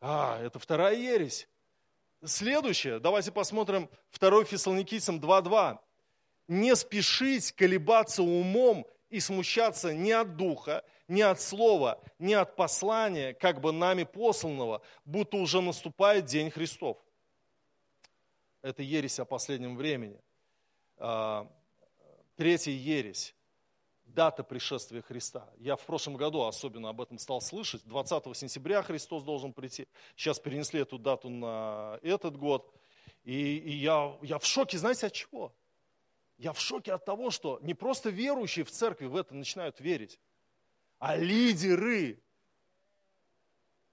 А, 0.02 0.39
это 0.41 0.60
вторая 0.60 0.95
ересь. 0.95 1.47
Следующее, 2.26 2.99
давайте 2.99 3.32
посмотрим 3.32 3.89
2 4.19 4.45
Фессалоникийцам 4.45 5.19
2.2. 5.19 5.80
Не 6.49 6.76
спешить 6.76 7.52
колебаться 7.54 8.21
умом 8.23 8.86
и 9.10 9.19
смущаться 9.19 9.93
ни 9.93 10.12
от 10.12 10.36
духа, 10.36 10.84
ни 11.08 11.21
от 11.21 11.39
слова, 11.39 12.02
ни 12.19 12.34
от 12.34 12.56
послания, 12.56 13.34
как 13.34 13.62
бы 13.62 13.71
нами 13.71 14.04
посланного, 14.04 14.82
будто 15.06 15.38
уже 15.38 15.62
наступает 15.62 16.26
день 16.26 16.49
Христов. 16.49 16.97
Это 18.62 18.82
ересь 18.82 19.19
о 19.19 19.26
последнем 19.26 19.78
времени. 19.78 20.19
Третья 22.36 22.72
ересь– 22.72 23.36
дата 24.06 24.43
пришествия 24.43 25.02
Христа. 25.02 25.48
Я 25.58 25.76
в 25.76 25.86
прошлом 25.86 26.15
году 26.15 26.43
особенно 26.43 26.89
об 26.89 27.02
этом 27.02 27.17
стал 27.19 27.41
слышать. 27.41 27.84
20 27.86 28.36
сентября 28.36 28.82
Христос 28.82 29.24
должен 29.24 29.54
прийти. 29.54 29.88
Сейчас 30.15 30.39
перенесли 30.39 30.82
эту 30.82 30.98
дату 30.98 31.30
на 31.30 32.00
этот 32.02 32.38
год. 32.38 32.74
И, 33.24 33.58
и 33.58 33.72
я, 33.78 34.18
я 34.22 34.39
в 34.39 34.45
шоке, 34.45 34.78
знаете, 34.78 35.07
от 35.07 35.14
чего? 35.14 35.53
Я 36.38 36.53
в 36.53 36.60
шоке 36.60 36.93
от 36.93 37.05
того, 37.05 37.30
что 37.30 37.60
не 37.62 37.74
просто 37.74 38.10
верующие 38.10 38.66
в 38.66 38.72
церкви 38.72 39.05
в 39.05 39.16
это 39.16 39.36
начинают 39.36 39.80
верить, 39.80 40.20
а 40.99 41.16
лидеры 41.16 42.22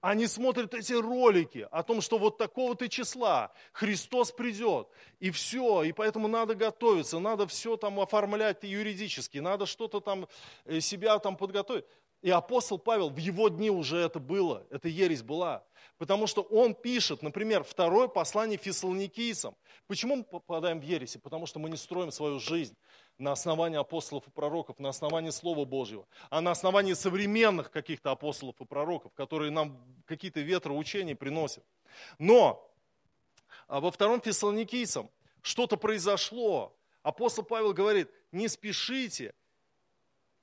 они 0.01 0.25
смотрят 0.25 0.73
эти 0.73 0.93
ролики 0.93 1.67
о 1.71 1.83
том, 1.83 2.01
что 2.01 2.17
вот 2.17 2.37
такого-то 2.39 2.89
числа 2.89 3.51
Христос 3.71 4.31
придет, 4.31 4.87
и 5.19 5.29
все, 5.29 5.83
и 5.83 5.91
поэтому 5.91 6.27
надо 6.27 6.55
готовиться, 6.55 7.19
надо 7.19 7.47
все 7.47 7.77
там 7.77 7.99
оформлять 7.99 8.63
юридически, 8.63 9.37
надо 9.37 9.67
что-то 9.67 9.99
там 9.99 10.27
э, 10.65 10.79
себя 10.79 11.19
там 11.19 11.37
подготовить. 11.37 11.85
И 12.23 12.29
апостол 12.29 12.77
Павел, 12.77 13.09
в 13.09 13.17
его 13.17 13.49
дни 13.49 13.71
уже 13.71 13.97
это 13.97 14.19
было, 14.19 14.65
эта 14.69 14.87
ересь 14.87 15.23
была. 15.23 15.63
Потому 15.97 16.27
что 16.27 16.41
он 16.41 16.73
пишет, 16.73 17.21
например, 17.21 17.63
второе 17.63 18.07
послание 18.07 18.57
фессалоникийцам. 18.57 19.55
Почему 19.87 20.17
мы 20.17 20.23
попадаем 20.23 20.79
в 20.79 20.83
ереси? 20.83 21.19
Потому 21.19 21.45
что 21.45 21.59
мы 21.59 21.69
не 21.69 21.77
строим 21.77 22.11
свою 22.11 22.39
жизнь 22.39 22.75
на 23.21 23.31
основании 23.31 23.77
апостолов 23.77 24.27
и 24.27 24.31
пророков, 24.31 24.79
на 24.79 24.89
основании 24.89 25.29
Слова 25.29 25.63
Божьего, 25.63 26.05
а 26.29 26.41
на 26.41 26.51
основании 26.51 26.93
современных 26.93 27.71
каких-то 27.71 28.11
апостолов 28.11 28.59
и 28.59 28.65
пророков, 28.65 29.13
которые 29.13 29.51
нам 29.51 29.79
какие-то 30.05 30.41
ветроучения 30.41 31.15
приносят. 31.15 31.63
Но 32.19 32.67
а 33.67 33.79
во 33.79 33.91
втором 33.91 34.21
Фессалоникийцам 34.21 35.09
что-то 35.41 35.77
произошло. 35.77 36.75
Апостол 37.03 37.45
Павел 37.45 37.73
говорит, 37.73 38.09
не 38.31 38.47
спешите 38.47 39.33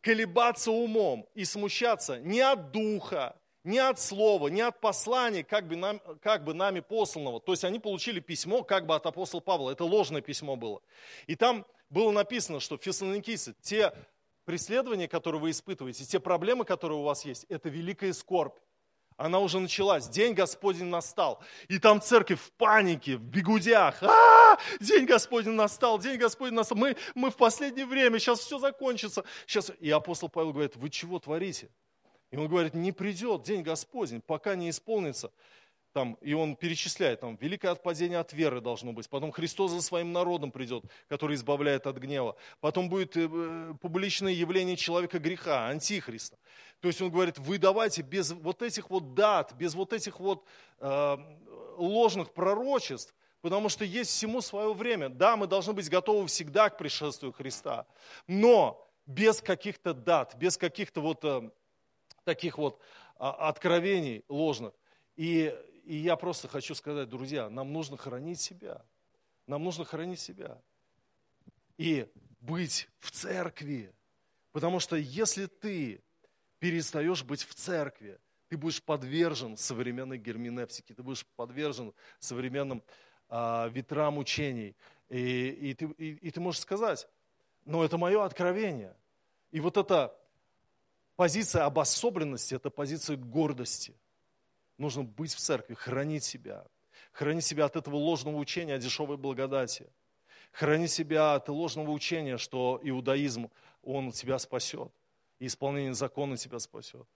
колебаться 0.00 0.70
умом 0.70 1.28
и 1.34 1.44
смущаться 1.44 2.20
не 2.20 2.40
от 2.40 2.70
духа, 2.70 3.36
не 3.64 3.78
от 3.78 4.00
слова, 4.00 4.48
не 4.48 4.62
от 4.62 4.80
послания, 4.80 5.44
как 5.44 5.68
бы, 5.68 5.76
нам, 5.76 6.00
как 6.22 6.44
бы 6.44 6.54
нами 6.54 6.80
посланного. 6.80 7.40
То 7.40 7.52
есть 7.52 7.64
они 7.64 7.78
получили 7.78 8.20
письмо 8.20 8.62
как 8.62 8.86
бы 8.86 8.94
от 8.94 9.04
апостола 9.04 9.40
Павла. 9.40 9.72
Это 9.72 9.84
ложное 9.84 10.22
письмо 10.22 10.56
было. 10.56 10.80
И 11.26 11.36
там 11.36 11.66
было 11.90 12.10
написано, 12.10 12.60
что 12.60 12.76
фессалоникийцы, 12.76 13.54
те 13.60 13.92
преследования, 14.44 15.08
которые 15.08 15.40
вы 15.40 15.50
испытываете, 15.50 16.04
те 16.04 16.20
проблемы, 16.20 16.64
которые 16.64 16.98
у 16.98 17.02
вас 17.02 17.24
есть, 17.24 17.44
это 17.48 17.68
великая 17.68 18.12
скорбь. 18.12 18.56
Она 19.16 19.40
уже 19.40 19.58
началась. 19.58 20.08
День 20.08 20.32
Господень 20.32 20.86
настал. 20.86 21.42
И 21.66 21.80
там 21.80 22.00
церковь 22.00 22.40
в 22.40 22.52
панике, 22.52 23.16
в 23.16 23.22
бегудях. 23.22 24.00
А, 24.02 24.56
день 24.78 25.06
Господень 25.06 25.52
настал, 25.52 25.98
день 25.98 26.18
Господень 26.18 26.54
настал. 26.54 26.78
Мы, 26.78 26.96
мы 27.16 27.30
в 27.30 27.36
последнее 27.36 27.84
время, 27.84 28.20
сейчас 28.20 28.38
все 28.38 28.58
закончится. 28.60 29.24
Сейчас... 29.46 29.72
И 29.80 29.90
апостол 29.90 30.28
Павел 30.28 30.52
говорит, 30.52 30.76
вы 30.76 30.88
чего 30.88 31.18
творите? 31.18 31.68
И 32.30 32.36
он 32.36 32.46
говорит, 32.46 32.74
не 32.74 32.92
придет 32.92 33.42
день 33.42 33.62
Господень, 33.62 34.20
пока 34.20 34.54
не 34.54 34.70
исполнится 34.70 35.32
там, 35.92 36.14
и 36.20 36.32
он 36.32 36.56
перечисляет, 36.56 37.20
там, 37.20 37.36
великое 37.36 37.70
отпадение 37.70 38.18
от 38.18 38.32
веры 38.32 38.60
должно 38.60 38.92
быть, 38.92 39.08
потом 39.08 39.32
Христос 39.32 39.70
за 39.70 39.82
своим 39.82 40.12
народом 40.12 40.50
придет, 40.50 40.84
который 41.08 41.34
избавляет 41.34 41.86
от 41.86 41.96
гнева, 41.96 42.36
потом 42.60 42.88
будет 42.88 43.16
э, 43.16 43.74
публичное 43.80 44.32
явление 44.32 44.76
человека 44.76 45.18
греха, 45.18 45.68
антихриста. 45.68 46.36
То 46.80 46.88
есть 46.88 47.00
он 47.02 47.10
говорит, 47.10 47.38
вы 47.38 47.58
давайте 47.58 48.02
без 48.02 48.32
вот 48.32 48.62
этих 48.62 48.90
вот 48.90 49.14
дат, 49.14 49.54
без 49.54 49.74
вот 49.74 49.92
этих 49.92 50.20
вот 50.20 50.44
э, 50.78 51.16
ложных 51.76 52.32
пророчеств, 52.32 53.14
потому 53.40 53.68
что 53.68 53.84
есть 53.84 54.10
всему 54.10 54.40
свое 54.40 54.72
время. 54.72 55.08
Да, 55.08 55.36
мы 55.36 55.46
должны 55.46 55.72
быть 55.72 55.88
готовы 55.88 56.26
всегда 56.28 56.70
к 56.70 56.78
пришествию 56.78 57.32
Христа, 57.32 57.86
но 58.26 58.86
без 59.06 59.40
каких-то 59.40 59.94
дат, 59.94 60.36
без 60.36 60.56
каких-то 60.56 61.00
вот 61.00 61.24
э, 61.24 61.50
таких 62.24 62.58
вот 62.58 62.78
э, 62.78 63.24
откровений 63.24 64.24
ложных. 64.28 64.74
И 65.16 65.52
и 65.88 65.96
я 65.96 66.16
просто 66.16 66.48
хочу 66.48 66.74
сказать, 66.74 67.08
друзья, 67.08 67.48
нам 67.48 67.72
нужно 67.72 67.96
хранить 67.96 68.38
себя. 68.38 68.84
Нам 69.46 69.64
нужно 69.64 69.86
хранить 69.86 70.20
себя. 70.20 70.60
И 71.78 72.06
быть 72.40 72.90
в 72.98 73.10
церкви. 73.10 73.94
Потому 74.52 74.80
что 74.80 74.96
если 74.96 75.46
ты 75.46 76.02
перестаешь 76.58 77.24
быть 77.24 77.42
в 77.42 77.54
церкви, 77.54 78.20
ты 78.48 78.58
будешь 78.58 78.82
подвержен 78.82 79.56
современной 79.56 80.18
герменевтике, 80.18 80.92
ты 80.92 81.02
будешь 81.02 81.24
подвержен 81.36 81.94
современным 82.18 82.82
а, 83.30 83.68
ветрам 83.68 84.18
учений. 84.18 84.76
И, 85.08 85.48
и, 85.48 85.72
ты, 85.72 85.86
и, 85.96 86.10
и 86.16 86.30
ты 86.30 86.38
можешь 86.38 86.60
сказать, 86.60 87.08
но 87.64 87.82
это 87.82 87.96
мое 87.96 88.22
откровение. 88.26 88.94
И 89.52 89.60
вот 89.60 89.78
эта 89.78 90.14
позиция 91.16 91.64
обособленности, 91.64 92.54
это 92.54 92.68
позиция 92.68 93.16
гордости– 93.16 93.94
нужно 94.78 95.02
быть 95.02 95.34
в 95.34 95.38
церкви, 95.38 95.74
хранить 95.74 96.24
себя. 96.24 96.66
Хранить 97.12 97.44
себя 97.44 97.66
от 97.66 97.76
этого 97.76 97.96
ложного 97.96 98.36
учения 98.36 98.74
о 98.74 98.78
дешевой 98.78 99.16
благодати. 99.16 99.90
Хранить 100.52 100.90
себя 100.90 101.34
от 101.34 101.48
ложного 101.48 101.90
учения, 101.90 102.38
что 102.38 102.80
иудаизм, 102.82 103.50
он 103.82 104.12
тебя 104.12 104.38
спасет. 104.38 104.92
И 105.38 105.46
исполнение 105.46 105.94
закона 105.94 106.36
тебя 106.36 106.58
спасет. 106.58 107.06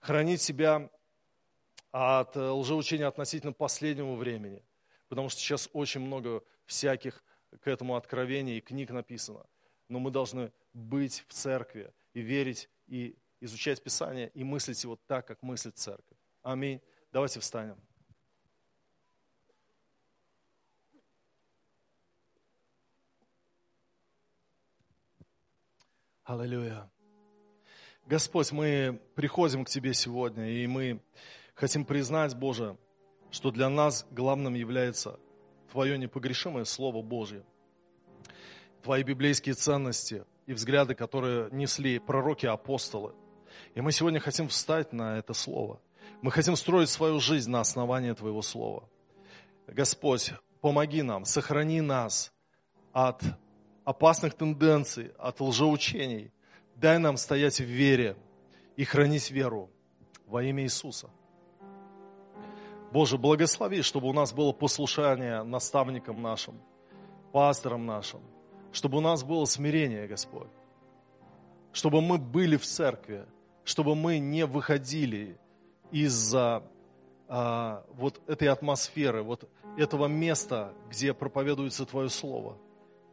Хранить 0.00 0.42
себя 0.42 0.90
от 1.90 2.36
лжеучения 2.36 3.06
относительно 3.06 3.52
последнего 3.52 4.14
времени. 4.14 4.62
Потому 5.08 5.28
что 5.28 5.40
сейчас 5.40 5.70
очень 5.72 6.00
много 6.00 6.42
всяких 6.66 7.24
к 7.60 7.66
этому 7.66 7.96
откровений 7.96 8.58
и 8.58 8.60
книг 8.60 8.90
написано. 8.90 9.46
Но 9.88 9.98
мы 9.98 10.10
должны 10.10 10.52
быть 10.74 11.24
в 11.28 11.32
церкви 11.32 11.92
и 12.12 12.20
верить, 12.20 12.68
и 12.86 13.16
изучать 13.40 13.82
Писание, 13.82 14.30
и 14.34 14.44
мыслить 14.44 14.82
его 14.84 14.96
так, 15.06 15.26
как 15.26 15.42
мыслит 15.42 15.78
церковь. 15.78 16.18
Аминь. 16.42 16.80
Давайте 17.10 17.40
встанем. 17.40 17.76
Аллилуйя. 26.24 26.90
Господь, 28.04 28.52
мы 28.52 29.00
приходим 29.14 29.64
к 29.64 29.70
Тебе 29.70 29.94
сегодня, 29.94 30.50
и 30.50 30.66
мы 30.66 31.02
хотим 31.54 31.86
признать, 31.86 32.36
Боже, 32.36 32.76
что 33.30 33.50
для 33.50 33.70
нас 33.70 34.06
главным 34.10 34.52
является 34.52 35.18
Твое 35.72 35.96
непогрешимое 35.96 36.64
Слово 36.64 37.02
Божье, 37.02 37.42
Твои 38.82 39.02
библейские 39.02 39.54
ценности 39.54 40.26
и 40.44 40.52
взгляды, 40.52 40.94
которые 40.94 41.48
несли 41.52 41.98
пророки 41.98 42.44
апостолы. 42.44 43.14
И 43.74 43.80
мы 43.80 43.92
сегодня 43.92 44.20
хотим 44.20 44.48
встать 44.48 44.92
на 44.92 45.16
это 45.18 45.32
Слово– 45.32 45.80
мы 46.20 46.30
хотим 46.30 46.56
строить 46.56 46.88
свою 46.88 47.20
жизнь 47.20 47.50
на 47.50 47.60
основании 47.60 48.12
Твоего 48.12 48.42
Слова. 48.42 48.88
Господь, 49.66 50.32
помоги 50.60 51.02
нам, 51.02 51.24
сохрани 51.24 51.80
нас 51.80 52.32
от 52.92 53.22
опасных 53.84 54.34
тенденций, 54.34 55.12
от 55.18 55.40
лжеучений. 55.40 56.32
Дай 56.74 56.98
нам 56.98 57.16
стоять 57.16 57.60
в 57.60 57.64
вере 57.64 58.16
и 58.76 58.84
хранить 58.84 59.30
веру 59.30 59.70
во 60.26 60.42
имя 60.42 60.64
Иисуса. 60.64 61.10
Боже, 62.92 63.18
благослови, 63.18 63.82
чтобы 63.82 64.08
у 64.08 64.12
нас 64.12 64.32
было 64.32 64.52
послушание 64.52 65.42
наставникам 65.42 66.22
нашим, 66.22 66.60
пасторам 67.32 67.84
нашим, 67.84 68.20
чтобы 68.72 68.98
у 68.98 69.00
нас 69.00 69.22
было 69.22 69.44
смирение, 69.44 70.06
Господь, 70.06 70.48
чтобы 71.72 72.00
мы 72.00 72.18
были 72.18 72.56
в 72.56 72.64
церкви, 72.64 73.26
чтобы 73.64 73.94
мы 73.94 74.18
не 74.18 74.46
выходили 74.46 75.38
из-за 75.90 76.62
а, 77.28 77.84
вот 77.94 78.20
этой 78.26 78.48
атмосферы, 78.48 79.22
вот 79.22 79.48
этого 79.76 80.06
места, 80.06 80.72
где 80.90 81.12
проповедуется 81.12 81.84
Твое 81.84 82.08
Слово. 82.08 82.56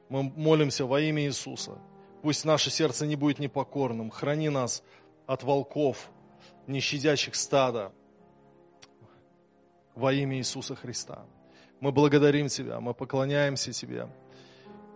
Мы 0.09 0.23
молимся 0.23 0.85
во 0.85 1.01
имя 1.01 1.23
Иисуса. 1.23 1.77
Пусть 2.21 2.45
наше 2.45 2.69
сердце 2.69 3.05
не 3.05 3.15
будет 3.15 3.39
непокорным. 3.39 4.09
Храни 4.09 4.49
нас 4.49 4.83
от 5.27 5.43
волков, 5.43 6.09
не 6.65 6.79
щадящих 6.79 7.35
стада. 7.35 7.91
Во 9.95 10.13
имя 10.13 10.37
Иисуса 10.37 10.75
Христа. 10.75 11.25
Мы 11.79 11.91
благодарим 11.91 12.47
Тебя, 12.47 12.79
мы 12.79 12.93
поклоняемся 12.93 13.71
Тебе. 13.73 14.07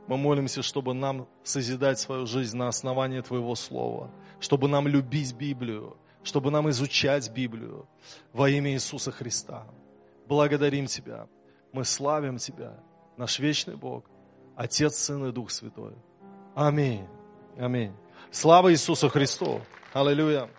Мы 0.07 0.17
молимся, 0.17 0.63
чтобы 0.63 0.93
нам 0.93 1.27
созидать 1.43 1.99
свою 1.99 2.25
жизнь 2.25 2.57
на 2.57 2.67
основании 2.67 3.21
Твоего 3.21 3.53
Слова, 3.55 4.09
чтобы 4.39 4.67
нам 4.67 4.87
любить 4.87 5.35
Библию, 5.35 5.97
чтобы 6.23 6.51
нам 6.51 6.69
изучать 6.69 7.29
Библию 7.31 7.87
во 8.33 8.49
имя 8.49 8.71
Иисуса 8.73 9.11
Христа. 9.11 9.65
Благодарим 10.27 10.85
Тебя. 10.85 11.27
Мы 11.71 11.85
славим 11.85 12.37
Тебя, 12.37 12.79
наш 13.17 13.39
вечный 13.39 13.75
Бог, 13.75 14.05
Отец, 14.55 14.95
Сын 14.97 15.25
и 15.27 15.31
Дух 15.31 15.51
Святой. 15.51 15.93
Аминь. 16.55 17.07
Аминь. 17.57 17.93
Слава 18.31 18.71
Иисусу 18.71 19.09
Христу. 19.09 19.61
Аллилуйя. 19.93 20.49